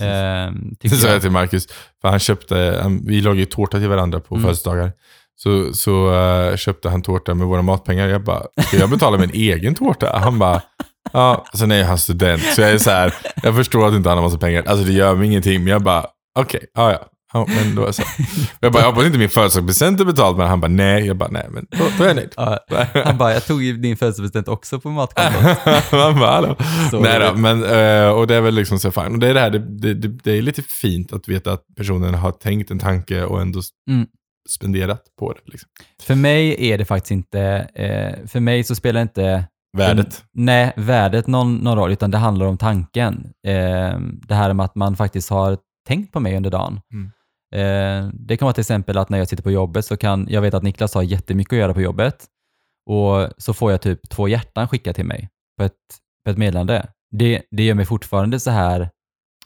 [0.00, 1.66] Eh, Det sa jag till Marcus,
[2.00, 4.42] för han köpte, han, vi lagade ju tårta till varandra på Mm.
[4.42, 4.92] födelsedagar.
[5.36, 8.08] Så, så eh, köpte han tårta med våra matpengar.
[8.08, 10.18] Jag bara, ska jag betala min egen tårta?
[10.18, 10.62] Han bara,
[11.12, 12.42] ja, sen är han student.
[12.42, 14.62] Så jag är så här, jag förstår att inte han har massa pengar.
[14.66, 16.06] Alltså det gör mig ingenting, men jag bara,
[16.38, 17.06] okej, ja ja.
[17.32, 18.02] Ja, men då är jag så.
[18.60, 21.06] Jag bara, jag hoppas inte min födelsedagspresent är betald, men han bara, nej.
[21.06, 22.32] Jag bara, nej, men då, då är jag nöjd.
[22.36, 22.58] Ja,
[23.04, 25.58] han bara, jag tog ju din födelsedagspresent också på matkontot.
[25.92, 26.56] Man bara, hallå.
[26.90, 29.06] Så Nej det- då, men, eh, och det är väl liksom så fine.
[29.12, 31.62] Och det är det här, det, det, det, det är lite fint att veta att
[31.76, 34.06] personen har tänkt en tanke och ändå Mm.
[34.50, 35.40] spenderat på det.
[35.46, 35.68] Liksom.
[36.02, 37.40] För mig är det faktiskt inte,
[37.74, 39.44] eh, för mig så spelar inte
[39.76, 40.24] Värdet.
[40.32, 43.32] Nej, värdet någon, någon roll, utan det handlar om tanken.
[43.46, 46.80] Eh, det här med att man faktiskt har tänkt på mig under dagen.
[46.92, 47.10] Mm.
[47.54, 50.42] Eh, det kan vara till exempel att när jag sitter på jobbet så kan, jag
[50.42, 52.26] vet att Niklas har jättemycket att göra på jobbet
[52.90, 55.28] och så får jag typ två hjärtan skickat till mig
[55.58, 55.72] på ett,
[56.24, 56.86] på ett meddelande.
[57.10, 58.90] Det, det gör mig fortfarande så här,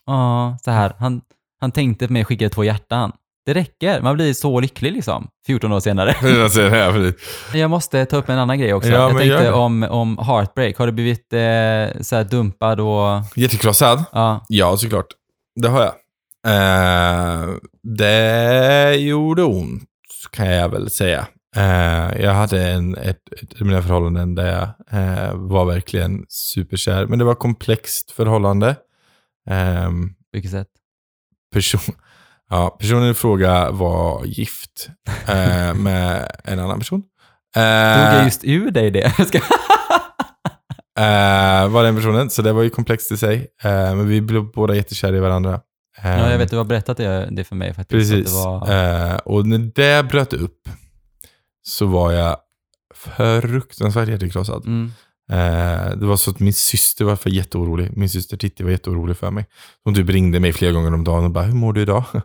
[0.07, 1.21] ja, så här, han,
[1.61, 3.13] han tänkte på mig och skickade två hjärtan.
[3.47, 6.15] Det räcker, man blir så lycklig liksom, 14 år senare.
[7.55, 8.89] Jag måste ta upp en annan grej också.
[8.89, 10.79] Ja, jag tänkte om, om heartbreak.
[10.79, 13.23] Har du blivit eh, så här dumpad och...
[13.37, 14.05] Jättekrossad?
[14.13, 15.07] Ja, Ja, såklart.
[15.61, 15.95] Det har jag.
[16.47, 19.89] Eh, det gjorde ont,
[20.31, 21.27] kan jag väl säga.
[21.57, 24.69] Eh, jag hade en, ett, ett av mina förhållanden där jag
[25.03, 27.07] eh, var verkligen superkär.
[27.07, 28.77] Men det var komplext förhållande.
[29.47, 30.69] På vilket sätt?
[31.55, 31.95] person,
[32.55, 34.89] ja, personen i fråga var gift
[35.27, 37.03] eh, med en annan person.
[37.55, 39.13] Tog Eh, jag just ur dig det?
[40.99, 43.47] Eh, var den personen, så det var ju komplext i sig.
[43.63, 45.61] Eh, men vi blev båda jättekära i varandra.
[46.03, 48.13] Eh, ja, jag vet, du har berättat det, det för mig faktiskt.
[48.13, 48.43] att Precis.
[48.43, 49.11] Det var...
[49.11, 50.69] Eh, och när det bröt upp
[51.67, 52.37] så var jag
[53.43, 54.67] fruktansvärt hjärtekrossad.
[54.67, 54.93] Mm.
[55.33, 57.97] Eh, det var så att min syster var för jätteorolig.
[57.97, 59.47] Min syster Titti var jätteorolig för mig.
[59.85, 62.05] Hon typ ringde mig flera gånger om dagen och bara, hur mår du idag?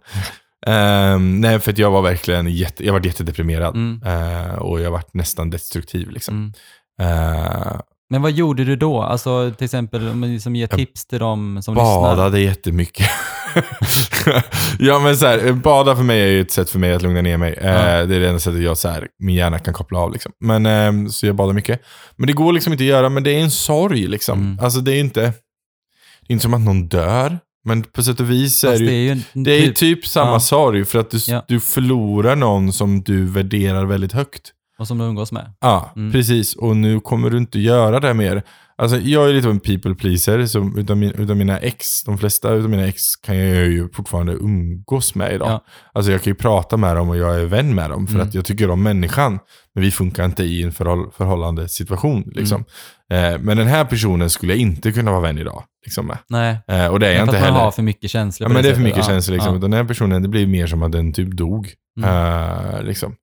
[0.66, 3.76] Ehm, nej, för att jag var verkligen jätte, jag var jättedeprimerad.
[3.76, 4.02] Mm.
[4.06, 6.10] Eh, och jag var nästan destruktiv.
[6.10, 6.36] Liksom.
[6.36, 6.54] Mm.
[7.02, 9.02] Eh, Men vad gjorde du då?
[9.02, 12.02] Alltså till exempel om liksom ger tips till dem som lyssnar.
[12.02, 13.08] badade jättemycket.
[14.80, 17.22] ja, men så här, bada för mig är ju ett sätt för mig att lugna
[17.22, 17.54] ner mig.
[17.54, 18.06] Eh, Ja.
[18.06, 20.12] det är det enda sättet jag, så här, min hjärna kan koppla av.
[20.14, 20.32] Liksom.
[20.40, 21.82] Men, ehm, så jag badar mycket.
[22.16, 24.08] Men det går liksom inte att göra, men det är en sorg.
[24.08, 24.40] Liksom.
[24.40, 24.60] Mm.
[24.64, 27.40] Alltså det är inte, det är inte som att någon dör.
[27.66, 30.08] Men på sätt och vis är det ju är ju en det är typ, typ
[30.08, 30.40] samma Ja.
[30.40, 31.46] sorg för att du, Ja.
[31.48, 34.52] du förlorar någon som du värderar väldigt högt.
[34.80, 35.54] Och som du umgås med.
[35.60, 36.12] Ja, Mm.
[36.12, 36.56] precis.
[36.56, 38.44] Och nu kommer du inte göra det mer.
[38.78, 40.46] Alltså, jag är lite av en people pleaser.
[40.46, 44.34] Så utav, min, utav mina ex, de flesta utav mina ex kan jag ju fortfarande
[44.34, 45.50] umgås med idag.
[45.50, 45.64] Ja.
[45.94, 48.28] Alltså jag kan ju prata med dem och jag är vän med dem för Mm.
[48.28, 49.40] att jag tycker om människan.
[49.76, 52.24] Men vi funkar inte i en förhåll, förhållande situation.
[52.36, 52.66] Liksom.
[53.14, 53.34] Mm.
[53.34, 55.64] Eh, men den här personen skulle jag inte kunna vara vän idag.
[55.86, 56.12] Liksom.
[56.30, 57.60] Nej, Eh, och det är jag för inte att man heller.
[57.66, 58.50] har för mycket känslor.
[58.50, 59.36] Ja, men det är för mycket Ja, känslor.
[59.36, 59.54] Liksom.
[59.54, 59.60] ja.
[59.60, 61.70] Den här personen, det blir mer som att den typ dog.
[62.00, 62.10] Mm.
[62.10, 63.16] Eh, liksom.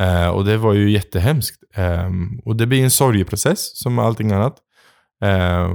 [0.00, 1.56] Eh, och det var ju jättehemskt.
[1.74, 4.56] Ehm, och det blir en sorgeprocess som allting annat.
[5.24, 5.70] Eh,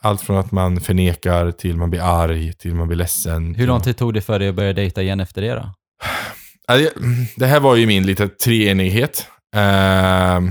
[0.00, 3.54] allt från att man förnekar till man blir arg, till man blir ledsen.
[3.54, 5.72] Hur lång tid tog det för dig att börja dejta igen efter det då?
[6.68, 6.88] Ja,
[7.36, 9.26] det- här var ju min lite treenighet.
[9.56, 10.50] Ehm,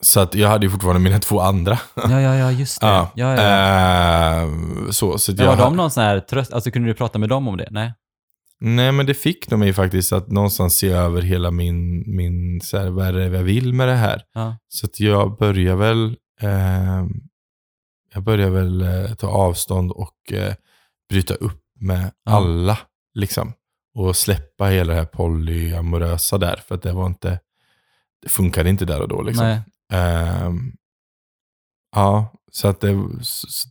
[0.00, 1.78] så att jag hade ju fortfarande mina två andra.
[1.94, 2.86] Ja, ja, ja, just det.
[2.86, 4.42] Ja, Ja, ja.
[4.42, 6.52] ehm, så, så att jag var de någon sån här tröst?
[6.52, 7.68] Alltså kunde du prata med dem om det?
[7.70, 7.92] Nej?
[8.66, 12.78] Nej, men det fick de mig faktiskt att någonstans se över hela min, min så
[12.78, 14.22] här, vad är det jag vill med det här.
[14.34, 14.56] Ja.
[14.68, 17.04] Så att jag börjar väl, eh,
[18.14, 20.54] jag börjar väl eh, ta avstånd och eh,
[21.08, 22.32] bryta upp med Ja.
[22.32, 22.78] alla.
[23.14, 23.52] Liksom.
[23.94, 26.56] Och släppa hela det här polyamorösa där.
[26.68, 27.40] För att det var inte,
[28.22, 29.22] det funkade inte där och då.
[29.22, 29.46] Liksom.
[29.46, 29.60] Nej.
[31.94, 33.68] Ja, så att det, så, så-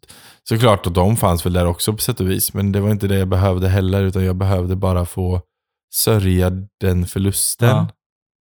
[0.49, 2.53] såklart att de fanns väl där också på sätt och vis.
[2.53, 5.41] Men det var inte det jag behövde heller, utan jag behövde bara få
[5.93, 7.69] sörja den förlusten.
[7.69, 7.87] Ja.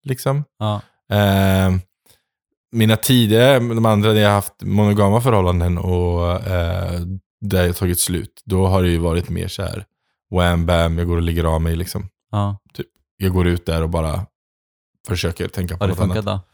[0.05, 0.43] Liksom.
[0.59, 0.81] Ja.
[1.09, 1.81] Ehm,
[2.71, 7.01] mina tidigare, de andra där jag haft monogama förhållanden och eh,
[7.41, 9.85] där jag tagit slut, då har det ju varit mer så här
[10.31, 12.09] wham bam, jag går och ligger av mig liksom.
[12.31, 12.57] ja.
[13.17, 14.25] Jag går ut där och bara
[15.07, 16.15] försöker tänka på Har det något annat.
[16.17, 16.52] funkat då?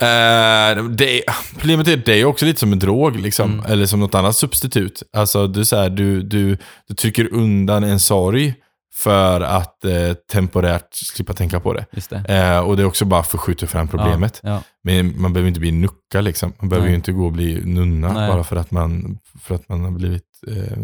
[0.00, 1.22] Eh, det,
[1.58, 3.52] problemet är att det är också lite som en drog, liksom.
[3.52, 3.72] Mm.
[3.72, 5.02] eller som något annat substitut.
[5.12, 8.54] Alltså, du, så här, du, du, du trycker undan en sorg
[8.94, 11.86] för att eh, temporärt slippa tänka på det.
[12.08, 12.34] Det.
[12.34, 14.40] Eh, och det är också bara förskjuter fram problemet.
[14.42, 14.62] Ja, ja.
[14.82, 16.52] Men man behöver inte bli nucka, liksom.
[16.58, 16.92] man behöver Nej.
[16.92, 18.28] ju inte gå och bli nunna Nej.
[18.28, 20.78] bara för att man, för att man har blivit eh,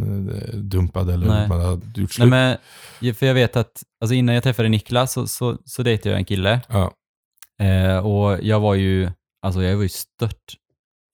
[0.54, 1.48] dumpad eller Nej.
[1.48, 2.28] man har gjort Nej, slut.
[2.28, 2.56] men,
[3.00, 6.18] ja, för jag vet att alltså innan jag träffade Niklas så, så, så dejtade jag
[6.18, 6.60] en kille.
[6.68, 6.92] Ja.
[7.60, 9.10] Eh, och jag var ju,
[9.42, 10.56] alltså jag var ju stört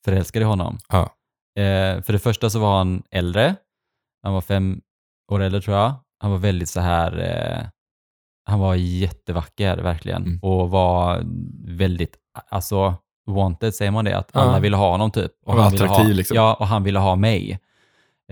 [0.04, 0.78] förälskad i honom.
[0.88, 1.02] Ja.
[1.62, 3.56] Eh, för det första så var han äldre.
[4.22, 4.80] Han var fem
[5.32, 5.94] år äldre tror jag.
[6.20, 7.68] Han var väldigt så här, eh,
[8.48, 10.22] han var jättevacker verkligen.
[10.22, 10.38] Mm.
[10.42, 11.22] Och var
[11.64, 12.16] väldigt,
[12.48, 12.94] alltså
[13.30, 14.40] wanted säger man det, att Ja.
[14.40, 15.32] alla ville ha honom typ.
[15.46, 16.36] Och var ville attraktiv, ha, liksom.
[16.36, 17.60] Ja, och han ville ha mig.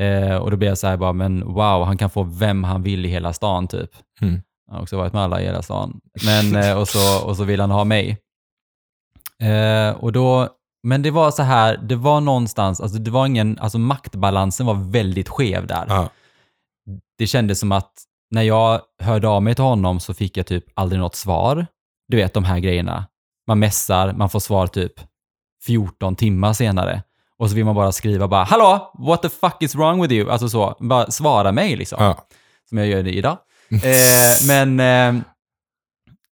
[0.00, 2.82] Eh, och då blev jag så här bara, men wow, han kan få vem han
[2.82, 3.90] vill i hela stan typ.
[4.20, 4.42] Mm.
[4.66, 6.00] Jag har också varit med alla i hela stan.
[6.24, 8.18] Men, eh, och, så, och så vill han ha mig.
[9.42, 10.48] Eh, och då,
[10.82, 14.74] men det var så här, det var någonstans, alltså det var ingen, alltså maktbalansen var
[14.74, 15.86] väldigt skev där.
[15.88, 16.08] Ja.
[17.18, 17.92] Det kändes som att
[18.30, 21.66] när jag hörde av mig till honom så fick jag typ aldrig något svar.
[22.08, 23.06] Du vet de här grejerna.
[23.46, 24.92] Man messar, man får svar typ
[25.66, 27.02] 14 timmar senare.
[27.38, 30.30] Och så vill man bara skriva bara “Hallå, what the fuck is wrong with you?”
[30.30, 32.04] Alltså så, bara svara mig liksom.
[32.04, 32.26] Ja.
[32.68, 33.38] Som jag gör idag.
[33.70, 35.22] Eh, men, eh,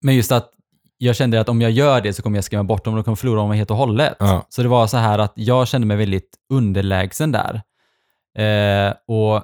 [0.02, 0.52] men just att
[0.98, 3.04] jag kände att om jag gör det så kommer jag skrämma bort dem och de
[3.04, 4.16] kommer förlora dem helt och hållet.
[4.18, 4.46] Ja.
[4.48, 7.62] Så det var så här att jag kände mig väldigt underlägsen där.
[8.38, 9.42] Eh, och,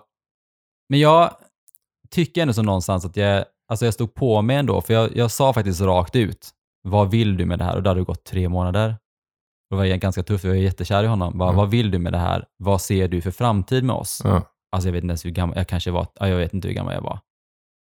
[0.88, 1.30] men jag
[2.10, 5.30] tycker ändå så någonstans att jag, alltså jag stod på mig ändå, för jag, jag
[5.30, 6.50] sa faktiskt rakt ut,
[6.82, 7.76] vad vill du med det här?
[7.76, 8.96] Och det hade gått tre månader.
[9.70, 11.38] Det var ganska tufft, jag var jättekär i honom.
[11.38, 11.56] Bara, Mm.
[11.56, 12.44] Vad vill du med det här?
[12.56, 14.20] Vad ser du för framtid med oss?
[14.24, 14.42] Ja.
[14.72, 16.74] Alltså jag vet inte ens hur gammal, jag kanske var, ja, jag vet inte hur
[16.74, 17.20] gammal jag var.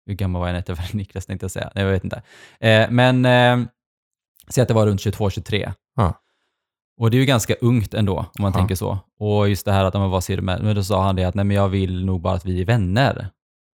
[0.10, 1.72] Hur gammal var jag när jag träffade Niklas tänkte jag säga.
[1.76, 2.22] Nej, jag vet inte.
[2.60, 3.68] Eh, men eh,
[4.50, 5.72] säg att det var runt 22-23.
[5.96, 6.14] Ja.
[6.98, 8.58] Och det är ju ganska ungt ändå, om man Ja.
[8.60, 9.00] tänker så.
[9.20, 10.64] Och just det här att, vad ser du med?
[10.64, 12.66] Men då sa han det att, nej men jag vill nog bara att vi är
[12.66, 13.30] vänner.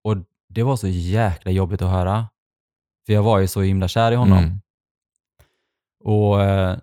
[0.03, 0.17] Och
[0.49, 2.27] det var så jäkla jobbigt att höra.
[3.05, 4.37] För jag var ju så himla kär i honom.
[4.37, 4.59] Mm.
[6.03, 6.77] Och eh,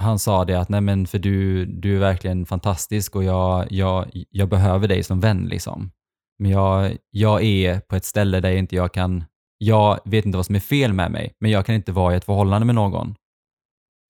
[0.00, 4.10] han sa det att nej men för du, du är verkligen fantastisk och jag, jag,
[4.30, 5.90] jag behöver dig som vän liksom.
[6.38, 9.24] Men jag, jag är på ett ställe där inte jag kan,
[9.58, 12.16] jag vet inte vad som är fel med mig, men jag kan inte vara i
[12.16, 13.14] ett förhållande med någon.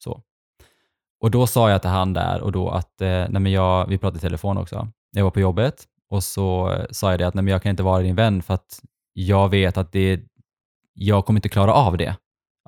[0.05, 0.23] Så.
[1.21, 3.99] Och då sa jag till han där och då att, eh, nej men jag, vi
[3.99, 4.89] pratade i telefon också.
[5.11, 7.71] Jag var på jobbet och så eh, sa jag det att nej men jag kan
[7.71, 8.81] inte vara din vän för att
[9.13, 10.21] jag vet att det,
[10.95, 12.17] jag kommer inte klara av det.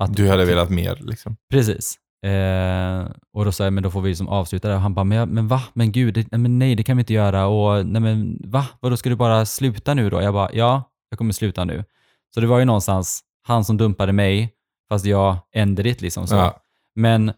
[0.00, 1.36] Att, Du hade velat mer liksom.
[1.50, 1.98] Precis.
[2.22, 4.74] Eh, och då sa jag, men då får vi liksom avsluta det.
[4.74, 5.62] Och han bara, men, jag, men va?
[5.72, 7.46] Men gud, det, men nej, det kan vi inte göra.
[7.46, 8.66] Och nej, men va?
[8.80, 10.22] Vadå, ska du bara sluta nu då?
[10.22, 11.84] Jag bara, ja, jag kommer sluta nu.
[12.34, 14.54] Så det var ju någonstans han som dumpade mig,
[14.88, 16.34] fast jag ändrade det liksom så.
[16.34, 16.60] Ja.
[16.94, 17.32] Men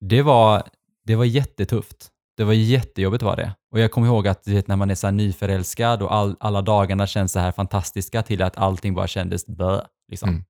[0.00, 0.62] det var,
[1.04, 2.10] det var jättetufft.
[2.36, 3.54] Det var jättejobbigt var det.
[3.70, 7.06] Och jag kommer ihåg att vet, när man är så nyförälskad och all, alla dagarna
[7.06, 10.28] känns så här fantastiska till att allting bara kändes bö, liksom.
[10.28, 10.44] Mm.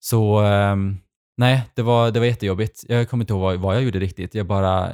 [0.00, 0.98] Så ehm,
[1.40, 2.84] nej, det var, det var jättejobbigt.
[2.88, 4.34] Jag kommer inte ihåg vad, vad jag gjorde riktigt.
[4.34, 4.84] Jag bara,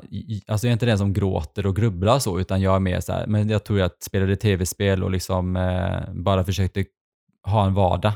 [0.46, 3.12] alltså jag är inte den som gråter och grubblar så, utan jag är mer så
[3.12, 6.84] här, men jag tror jag spelade tv-spel och liksom eh, bara försökte
[7.46, 8.12] ha en vardag.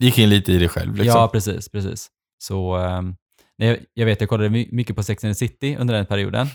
[0.00, 1.20] Gick in lite i dig själv liksom.
[1.20, 2.08] Ja, precis, precis.
[2.38, 3.16] Så ehm,
[3.58, 6.46] nej, jag- vet, jag kollade my- mycket på Sex and the City under den perioden.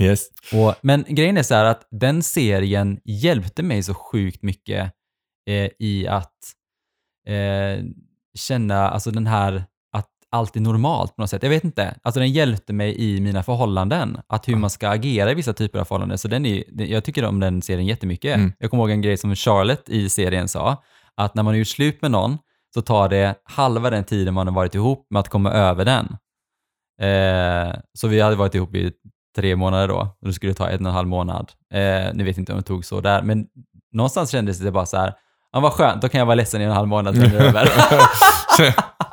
[0.00, 0.26] Yes.
[0.52, 4.92] Och, men grejen är så här att den serien hjälpte mig så sjukt mycket
[5.50, 6.34] eh, i att
[7.28, 7.84] eh,
[8.38, 9.64] känna alltså den här
[10.30, 11.42] allt är normalt på något sätt.
[11.42, 11.94] Jag vet inte.
[12.02, 14.18] Alltså den hjälpte mig i mina förhållanden.
[14.28, 16.18] Att hur man ska agera i vissa typer av förhållanden.
[16.18, 18.36] Så den är, det- jag tycker om den serien jättemycket.
[18.36, 18.52] Mm.
[18.58, 20.82] Jag kommer ihåg en grej som Charlotte i serien sa.
[21.16, 22.38] Att när man har gjort slut med någon
[22.74, 26.16] så tar det halva den tiden man har varit ihop med att komma över den.
[27.02, 28.92] Eh, så vi hade varit ihop i
[29.36, 29.98] tre månader då.
[30.20, 31.52] Och det skulle ta en och en halv månad.
[31.74, 33.46] Eh, nu vet inte om det tog så där, men
[33.92, 35.12] någonstans kändes det bara så här,
[35.52, 37.38] ja vad skönt, då kan jag vara ledsen i en halv månad, sen är det
[37.38, 37.68] över.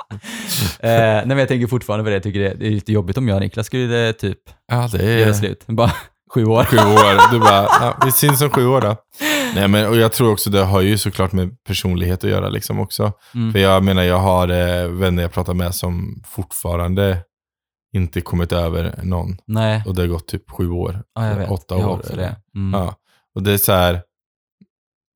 [0.80, 3.18] eh, nej, men jag tänker fortfarande på det, jag tycker det, det är lite jobbigt
[3.18, 4.40] om jag och Niklas skulle typ
[4.72, 5.64] ja, det göra är slut.
[5.68, 5.92] Bara
[6.34, 6.64] sju år.
[6.64, 7.32] sju år.
[7.32, 8.96] Du bara, ja, vi syns om sju år då.
[9.56, 12.80] Nej, men, och jag tror också det har ju såklart med personlighet att göra liksom
[12.80, 13.12] också.
[13.36, 13.52] Mm.
[13.54, 17.18] För jag menar, jag har eh, vänner jag pratar med som fortfarande
[17.96, 19.38] inte kommit över någon.
[19.48, 21.04] Nej, Och det har gått typ sju år.
[21.16, 21.48] ja.
[21.50, 22.02] Åtta jag år.
[22.16, 22.36] det.
[22.56, 22.80] Mm.
[22.80, 22.96] Ja.
[23.36, 24.02] Och det är så här,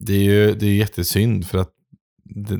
[0.05, 1.69] det är ju det är jättesynd för att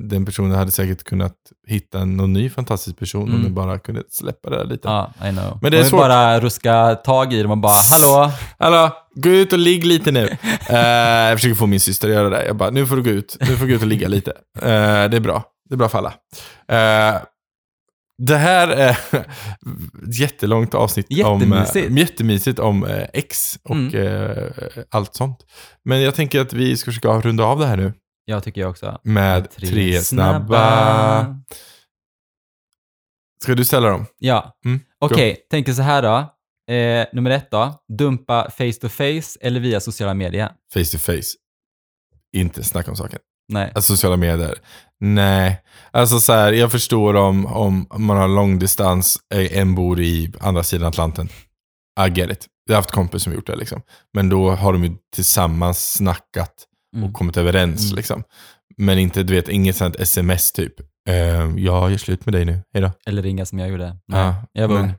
[0.10, 1.36] den personen hade säkert kunnat
[1.68, 3.44] hitta någon ny fantastisk person om Mm.
[3.44, 4.88] den bara kunde släppa det där lite.
[4.88, 5.60] Ja, I know.
[5.62, 6.00] Men det är vill svårt.
[6.00, 8.32] bara ruska tag i dem och bara, hallå?
[8.60, 10.38] Hallå, gå ut och ligg lite nu.
[10.70, 10.78] Eh,
[11.30, 12.46] jag försöker få min syster att göra det.
[12.46, 13.38] Jag bara, nu får du gå ut.
[13.40, 14.32] Nu får du gå ut och ligga lite.
[14.56, 14.62] Eh,
[15.10, 15.44] det är bra.
[15.70, 16.14] Det är bra för alla.
[16.68, 17.22] Eh,
[18.28, 21.90] det här är ett jättelångt avsnitt Jättemysigt.
[21.90, 24.54] om, jättemysigt om eh, X och Mm.
[24.92, 25.38] allt sånt.
[25.86, 27.94] Men jag tänker att vi ska försöka runda av det här nu
[28.30, 29.00] Jag tycker jag också.
[29.04, 31.36] med tre, snabba.
[33.44, 34.06] Ska du ställa dem?
[34.18, 34.58] Ja.
[34.66, 36.18] Mm, Okej, tänker så här då.
[36.74, 37.84] Eh, nummer ett då.
[37.98, 40.52] Dumpa face to face eller via sociala medier?
[40.74, 41.36] Face to face.
[42.38, 43.20] Inte snacka om saken.
[43.48, 43.72] Nej.
[43.76, 44.58] Alltså sociala medier.
[45.00, 45.62] Nej.
[45.92, 50.64] Alltså så här, jag förstår om, om man har långdistans, eh, en bor i andra
[50.64, 51.30] sidan Atlanten.
[52.08, 52.48] I get it.
[52.66, 53.82] Jag har haft kompis som gjort det liksom.
[54.14, 56.66] Men då har de ju tillsammans snackat.
[57.04, 57.96] Och kommit överens Mm.
[57.96, 58.24] liksom.
[58.78, 60.74] Men inte, du vet, inget sånt sms typ.
[61.10, 61.16] Uh,
[61.60, 62.92] jag gör slut med dig nu, hejdå.
[63.06, 63.86] Eller ringa som jag gjorde.
[64.08, 64.94] Nej, Ja, jag var ung.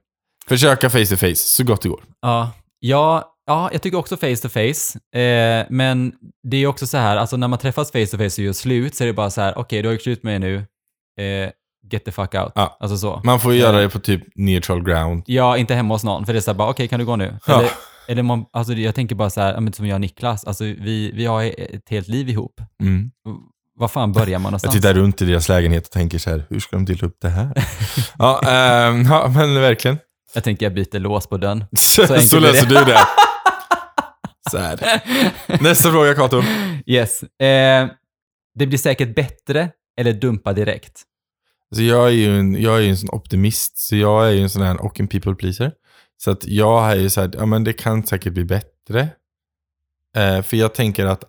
[0.48, 2.00] Försöka face to face så gott det går.
[2.20, 5.18] Ja, ja, Ja, jag tycker också face to face.
[5.20, 6.12] Eh, men
[6.42, 8.94] det är också så här, alltså när man träffas face to face och gör slut
[8.94, 10.56] så är det bara så här, okej, du har gjort slut med mig nu.
[11.24, 11.50] Eh,
[11.92, 12.52] get the fuck out.
[12.54, 12.76] Ja.
[12.80, 13.20] Alltså så.
[13.24, 15.22] Man får ju göra det på typ neutral ground.
[15.26, 16.26] Ja, inte hemma hos någon.
[16.26, 17.36] För det är så här bara, okej, kan du gå nu?
[17.46, 17.58] Ja.
[17.58, 17.70] Eller,
[18.10, 21.26] eller man, alltså jag tänker bara så här, som jag och Niklas, alltså vi, vi
[21.26, 22.60] har ett helt liv ihop.
[22.82, 23.10] Mm.
[23.74, 24.74] Var fan börjar man Jag någonstans?
[24.74, 27.28] tittar runt i deras lägenhet och tänker så här, hur ska de dela upp det
[27.28, 27.52] här?
[28.18, 29.98] ja, ehm, ja, men verkligen.
[30.34, 31.64] Jag tänker jag byter lås på dörren.
[31.76, 32.78] Så, så löser det.
[32.78, 32.98] du det.
[34.50, 35.02] Så här.
[35.62, 36.42] Nästa fråga, Kato.
[36.86, 37.22] Yes.
[37.22, 37.88] Eh,
[38.54, 41.02] det blir säkert bättre eller dumpa direkt.
[41.70, 44.50] Alltså jag är ju en, jag är en sån optimist, så jag är ju en
[44.50, 45.72] sån här och en people pleaser.
[46.22, 49.08] Så att jag är ju så här, ja men det kan säkert bli bättre.
[50.16, 51.24] Eh, för jag tänker att,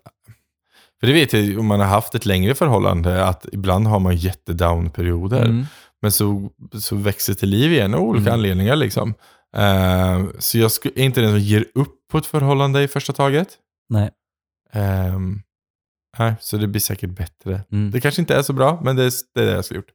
[0.99, 4.15] för det vet jag om man har haft ett längre förhållande, att ibland har man
[4.15, 5.45] jättedown-perioder.
[5.45, 5.65] Mm.
[6.01, 8.33] Men så, så växer till liv igen av olika Mm.
[8.33, 8.75] anledningar.
[8.75, 9.13] Liksom.
[9.55, 13.57] Eh, så jag är inte den som ger upp på ett förhållande i första taget.
[13.89, 14.11] Nej.
[16.19, 17.61] Nej, så det blir säkert bättre.
[17.71, 17.91] Mm.
[17.91, 19.91] Det kanske inte är så bra, men det är det, är jag skulle gjort.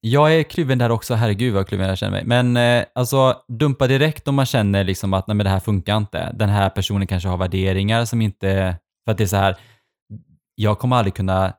[0.00, 2.24] Jag är kluven där också, herregud vad kluven jag känner mig.
[2.24, 5.96] Men eh, alltså dumpa direkt om man känner liksom att nej, men det här funkar
[5.96, 6.32] inte.
[6.34, 9.56] Den här personen kanske har värderingar som inte, för att det är så här,
[10.54, 11.52] jag kommer aldrig kunna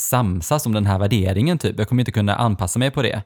[0.00, 1.78] samsas om den här värderingen typ.
[1.78, 3.22] Jag kommer inte kunna anpassa mig på det.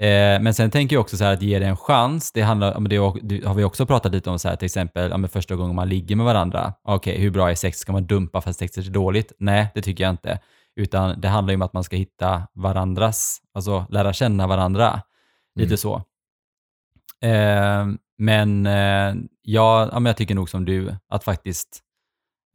[0.00, 2.32] Eh, men sen tänker jag också så här att ge det en chans.
[2.32, 5.16] Det, handlar, det, det har vi också pratat lite om så här till exempel, ja,
[5.16, 6.74] men första gången man ligger med varandra.
[6.82, 7.78] Okej, hur bra är sex?
[7.78, 9.32] Ska man dumpa för att sex är dåligt?
[9.38, 10.38] Nej, det tycker jag inte.
[10.80, 15.02] Utan det handlar ju om att man ska hitta varandras, alltså lära känna varandra.
[15.54, 15.76] Lite Mm.
[15.76, 15.96] så.
[17.22, 17.86] Eh,
[18.18, 21.80] men eh, ja, ja, men jag tycker nog som du, att faktiskt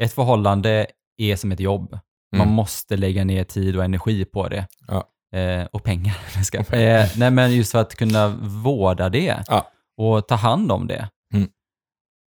[0.04, 2.00] ett förhållande är som ett jobb.
[2.32, 2.54] Man Mm.
[2.54, 4.68] måste lägga ner tid och energi på det.
[4.88, 5.04] Ja.
[5.40, 6.18] Eh, och pengar.
[6.36, 6.60] Jag ska.
[6.60, 7.00] Och pengar.
[7.00, 8.28] Eh, nej, men just för att kunna
[8.64, 9.68] vårda det Ja.
[9.98, 11.10] och ta hand om det.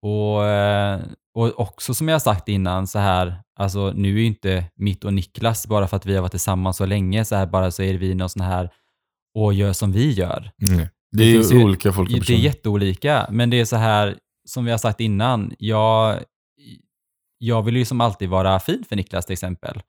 [0.05, 1.01] Och, eh,
[1.35, 5.13] och också som jag sagt innan, så här, alltså nu är ju inte mitt och
[5.13, 7.93] Niklas, bara för att vi har varit tillsammans så länge, så här bara så är
[7.93, 8.69] vi någon sån här
[9.35, 10.51] och gör som vi gör.
[10.69, 10.87] Mm.
[11.11, 12.39] Det är ju olika folk och Det är personer.
[12.39, 16.19] jätteolika, men det är så här, som vi har sagt innan, jag,
[17.37, 19.81] jag vill ju som alltid vara fin för Niklas till exempel.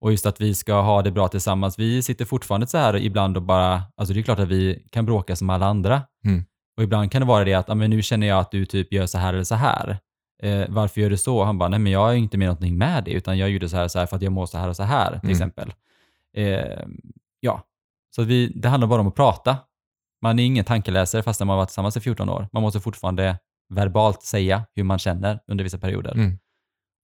[0.00, 1.78] Och just att vi ska ha det bra tillsammans.
[1.78, 5.06] Vi sitter fortfarande så här ibland och bara, alltså det är klart att vi kan
[5.06, 6.02] bråka som alla andra.
[6.24, 6.44] Mm.
[6.76, 8.92] Och ibland kan det vara det att, ja, men nu känner jag att du typ
[8.92, 9.98] gör så här eller så här.
[10.42, 11.44] Eh, varför gör du så?
[11.44, 13.76] Han bara, nej men jag har inte med någonting med det, utan jag gjorde så
[13.76, 15.30] här, så här för att jag mår så här och så här, till Mm.
[15.30, 15.72] exempel.
[16.36, 16.86] Eh,
[17.40, 17.62] ja,
[18.16, 19.56] så vi, det handlar bara om att prata.
[20.22, 22.48] Man är ingen tankeläsare fast man har varit tillsammans i 14 år.
[22.52, 26.12] Man måste fortfarande verbalt säga hur man känner under vissa perioder.
[26.14, 26.38] Mm.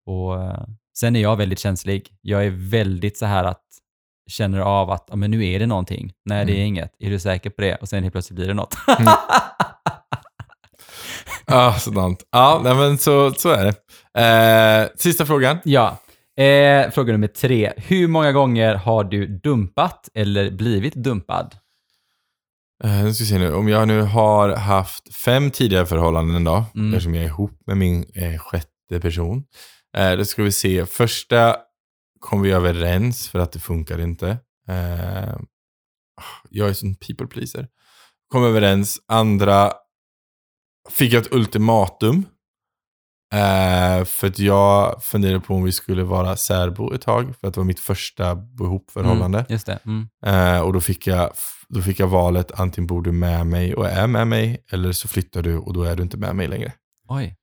[0.07, 0.65] Och eh,
[0.99, 2.09] Sen är jag väldigt känslig.
[2.21, 3.65] Jag är väldigt så här att
[4.29, 6.13] känner av att men nu är det någonting.
[6.25, 6.67] Nej, det är Mm.
[6.67, 6.93] inget.
[6.99, 7.75] Är du säker på det?
[7.77, 8.75] Och sen helt plötsligt blir det något.
[8.99, 9.13] Mm.
[11.47, 12.23] Ja, sådant.
[12.33, 13.75] Ja, nej, men så, så är det.
[14.21, 15.59] Eh, sista frågan.
[15.65, 15.99] ja.
[16.45, 17.73] Eh, fråga nummer tre.
[17.77, 21.55] Hur många gånger har du dumpat eller blivit dumpad?
[22.85, 23.55] Eh, nu ska vi se nu.
[23.55, 26.95] Om jag nu har haft fem tidigare förhållanden då, Mm.
[26.95, 29.45] eftersom jag är ihop med min eh, sjätte person.
[29.97, 30.87] Eh, då ska vi se.
[30.87, 31.57] Första
[32.21, 34.39] kom vi överens för att det funkar inte.
[34.69, 35.37] Eh,
[36.51, 37.69] jag är sån people pleaser.
[38.29, 39.01] Kom överens.
[39.09, 39.73] Andra
[40.91, 42.27] fick jag ett ultimatum.
[43.35, 47.37] Eh, för att jag funderade på om vi skulle vara särbo ett tag.
[47.41, 49.39] För att det var mitt första ihop-förhållande.
[49.39, 49.79] Mm, just det.
[49.85, 50.09] Mm.
[50.27, 51.33] Eh, och då fick, jag,
[51.69, 55.09] då fick jag valet, antingen bor du med mig och är med mig, eller så
[55.09, 56.73] flyttar du och då är du inte med mig längre.
[57.09, 57.37] Oj.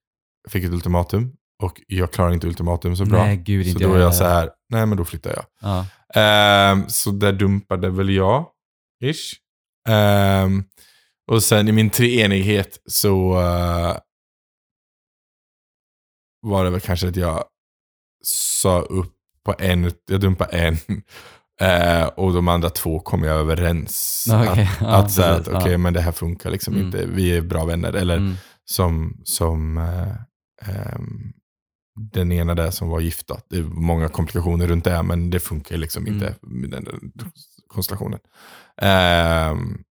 [0.44, 3.24] Jag fick ett ultimatum och jag klarar inte ultimatum så bra.
[3.24, 5.46] Nej, gud, så då är jag så här, nej men då flyttar jag.
[5.62, 5.86] Ja.
[6.22, 8.46] Ehm, så där dumpade väl jag,
[9.04, 9.34] ish.
[9.90, 10.64] Ehm,
[11.32, 13.98] och sen i min treenighet så eh,
[16.42, 17.44] var det väl kanske att jag
[18.26, 19.14] sa upp
[19.46, 20.78] på en, jag dumpade en.
[21.62, 24.26] Eh, och de andra två kom jag överens.
[24.50, 25.78] Okej, Att, ja, att, säga att precis, okej, ja.
[25.78, 26.86] men det här funkar liksom Mm.
[26.86, 27.06] inte.
[27.06, 27.94] Vi är bra vänner.
[27.94, 28.36] Eller Mm.
[28.66, 30.16] som, som eh,
[30.70, 31.34] ehm,
[31.96, 33.28] den ena där som var gift.
[33.28, 33.38] Då.
[33.50, 36.14] Det är många komplikationer runt det, men det funkar liksom Mm.
[36.16, 37.12] inte med den
[37.68, 38.20] konstellationen.
[38.82, 39.84] Ehm,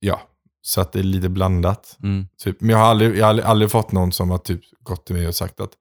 [0.00, 0.20] ja,
[0.62, 1.96] så att det är lite blandat.
[2.02, 2.26] Mm.
[2.42, 2.60] Typ.
[2.60, 5.16] Men jag har, aldrig, jag har aldrig, aldrig fått någon som har typ gått till
[5.16, 5.72] mig och sagt att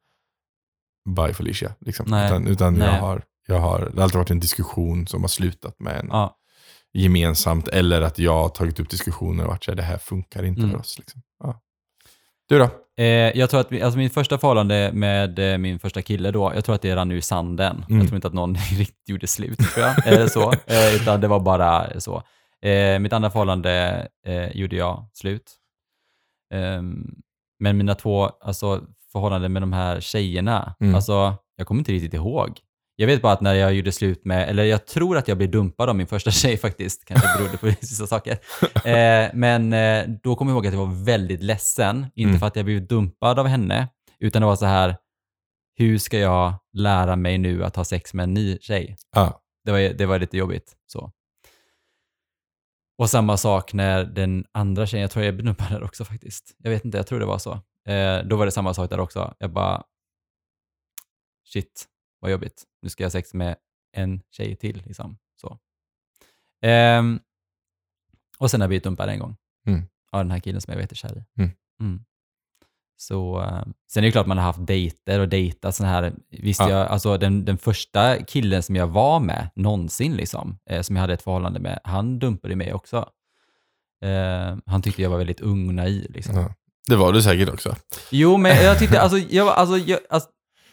[1.15, 1.73] bye Felicia.
[1.79, 2.05] Liksom.
[2.09, 2.25] Nej.
[2.27, 2.87] Utan, utan Nej.
[2.87, 6.07] Jag har, jag har, det har alltid varit en diskussion som har slutat med en
[6.11, 6.35] Ja.
[6.93, 7.67] gemensamt.
[7.67, 10.61] Eller att jag har tagit upp diskussioner och varit så här, det här funkar inte
[10.61, 10.71] Mm.
[10.71, 10.99] för oss.
[10.99, 11.21] Liksom.
[11.39, 11.61] Ja.
[12.49, 12.69] Du då?
[12.97, 13.05] Eh,
[13.37, 16.75] jag tror att alltså min första förhållande med eh, min första kille då, jag tror
[16.75, 17.85] att det rann ur sanden.
[17.89, 17.99] Mm.
[17.99, 20.19] Jag tror inte att någon riktigt gjorde slut, tror jag.
[20.21, 22.23] Eh, så, eh, utan det var bara så.
[22.61, 25.55] Eh, mitt andra förhållande eh, gjorde jag slut.
[26.53, 27.15] Ehm,
[27.59, 28.81] Men mina två alltså,
[29.11, 30.95] förhållanden med de här tjejerna, Mm.
[30.95, 32.59] alltså jag kommer inte riktigt ihåg.
[32.99, 35.51] Jag vet bara att när jag gjorde slut med, eller jag tror att jag blev
[35.51, 38.31] dumpad av min första tjej faktiskt, kanske berodde på vissa saker.
[38.85, 42.39] Eh, men eh, då kommer jag ihåg att jag var väldigt ledsen, inte Mm.
[42.39, 43.87] för att jag blivit dumpad av henne,
[44.19, 44.97] utan det var så här,
[45.75, 48.95] hur ska jag lära mig nu att ha sex med en ny tjej?
[49.15, 49.41] Ja.
[49.65, 50.75] Det var, det var lite jobbigt.
[50.87, 51.11] Så.
[52.97, 56.55] Och samma sak när den andra tjejen, jag tror jag blev dumpad där också faktiskt.
[56.57, 57.51] Jag vet inte, jag tror det var så.
[57.87, 59.33] Eh, då var det samma sak där också.
[59.39, 59.83] Jag bara,
[61.53, 61.85] shit,
[62.19, 62.63] vad jobbigt.
[62.81, 63.55] Nu ska jag ha sex med
[63.93, 64.81] en tjej till.
[64.85, 65.17] Liksom.
[65.41, 65.57] Så.
[66.61, 67.19] Ehm,
[68.37, 69.35] och sen har jag blivit dumpad en gång.
[69.67, 69.81] Mm.
[70.11, 71.41] Av den här killen som jag vet är kär i.
[71.41, 71.51] Mm.
[71.81, 72.05] Mm.
[72.97, 76.13] Så, eh, sen är det klart man har haft dejter och dejtat sådana här.
[76.29, 76.69] Visst, Ja.
[76.69, 81.01] jag, alltså den, den första killen som jag var med någonsin, liksom, eh, som jag
[81.01, 83.09] hade ett förhållande med, han dumpade mig också.
[84.01, 86.11] Eh, han tyckte jag var väldigt ung och naiv.
[86.11, 86.35] Liksom.
[86.35, 86.53] Ja.
[86.87, 87.75] Det var du säkert också.
[88.11, 90.29] Jo, men jag tyckte, alltså, jag, alltså, jag, alltså,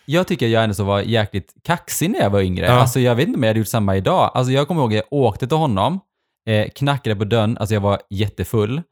[0.06, 2.66] jag tycker jag ändå så var jäkligt kaxig när jag var yngre.
[2.66, 2.72] Ja.
[2.72, 4.30] Alltså, jag vet inte om jag hade gjort samma idag.
[4.34, 6.00] Alltså, jag kommer ihåg att jag åkte till honom,
[6.48, 8.82] eh, knackade på dörren, alltså jag var jättefull.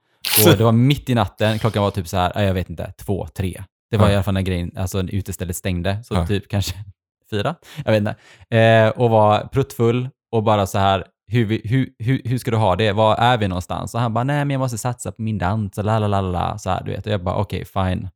[0.46, 2.92] Och det var mitt i natten, klockan var typ så här, ja, jag vet inte,
[2.98, 3.62] två, tre.
[3.90, 4.12] Det var Ja.
[4.12, 6.26] i alla fall när grejen, alltså utestället stängde, så Ja.
[6.26, 6.74] typ kanske
[7.30, 7.54] fyra,
[7.84, 8.56] jag vet inte.
[8.58, 12.56] Eh, och var pruttfull och bara så här, hur, vi- hur, hur, hur ska du
[12.56, 12.92] ha det?
[12.92, 13.94] Var är vi någonstans?
[13.94, 16.82] Och han bara, nej men jag måste satsa på min dans, och lalalala, så här,
[16.84, 17.06] du vet.
[17.06, 18.08] Och jag bara, okej, fine.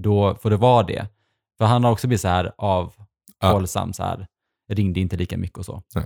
[0.00, 1.06] Då får det vara det.
[1.58, 4.26] För han har också blivit så här avhållsam, så här,
[4.72, 5.82] ringde inte lika mycket och så.
[5.94, 6.04] Nej.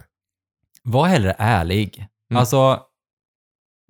[0.83, 2.07] Var hellre ärlig.
[2.31, 2.41] Mm.
[2.41, 2.81] Alltså,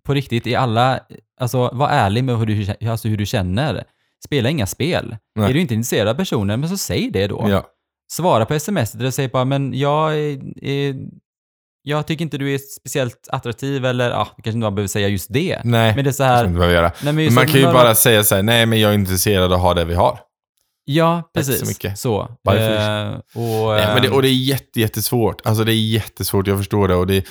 [0.03, 1.01] på riktigt, i alla,
[1.41, 3.85] alltså var ärlig med hur du, alltså hur du känner.
[4.25, 5.17] Spela inga spel.
[5.35, 5.51] Nej.
[5.51, 7.47] Är du inte intresserad av personen, men så säg det då.
[7.49, 7.67] Ja.
[8.13, 10.95] Svara på sms eller säg bara, men jag är,
[11.83, 15.33] jag tycker inte du är speciellt attraktiv eller, ja, kanske inte man behöver säga just
[15.33, 15.61] det.
[15.65, 16.93] Nej, Men det är så det här, göra.
[17.05, 19.45] nej, men Man kan ju men- bara säga så här, nej men jag är intresserad
[19.45, 20.19] av att ha det vi har.
[20.85, 21.69] Ja, Tack så precis.
[21.69, 21.99] mycket.
[21.99, 22.21] Så.
[22.21, 25.41] Eh, och, Nej, men det, ehm, och det är jätte, jättesvårt.
[25.47, 26.95] Alltså det är jättesvårt, jag förstår det.
[26.95, 27.25] Och det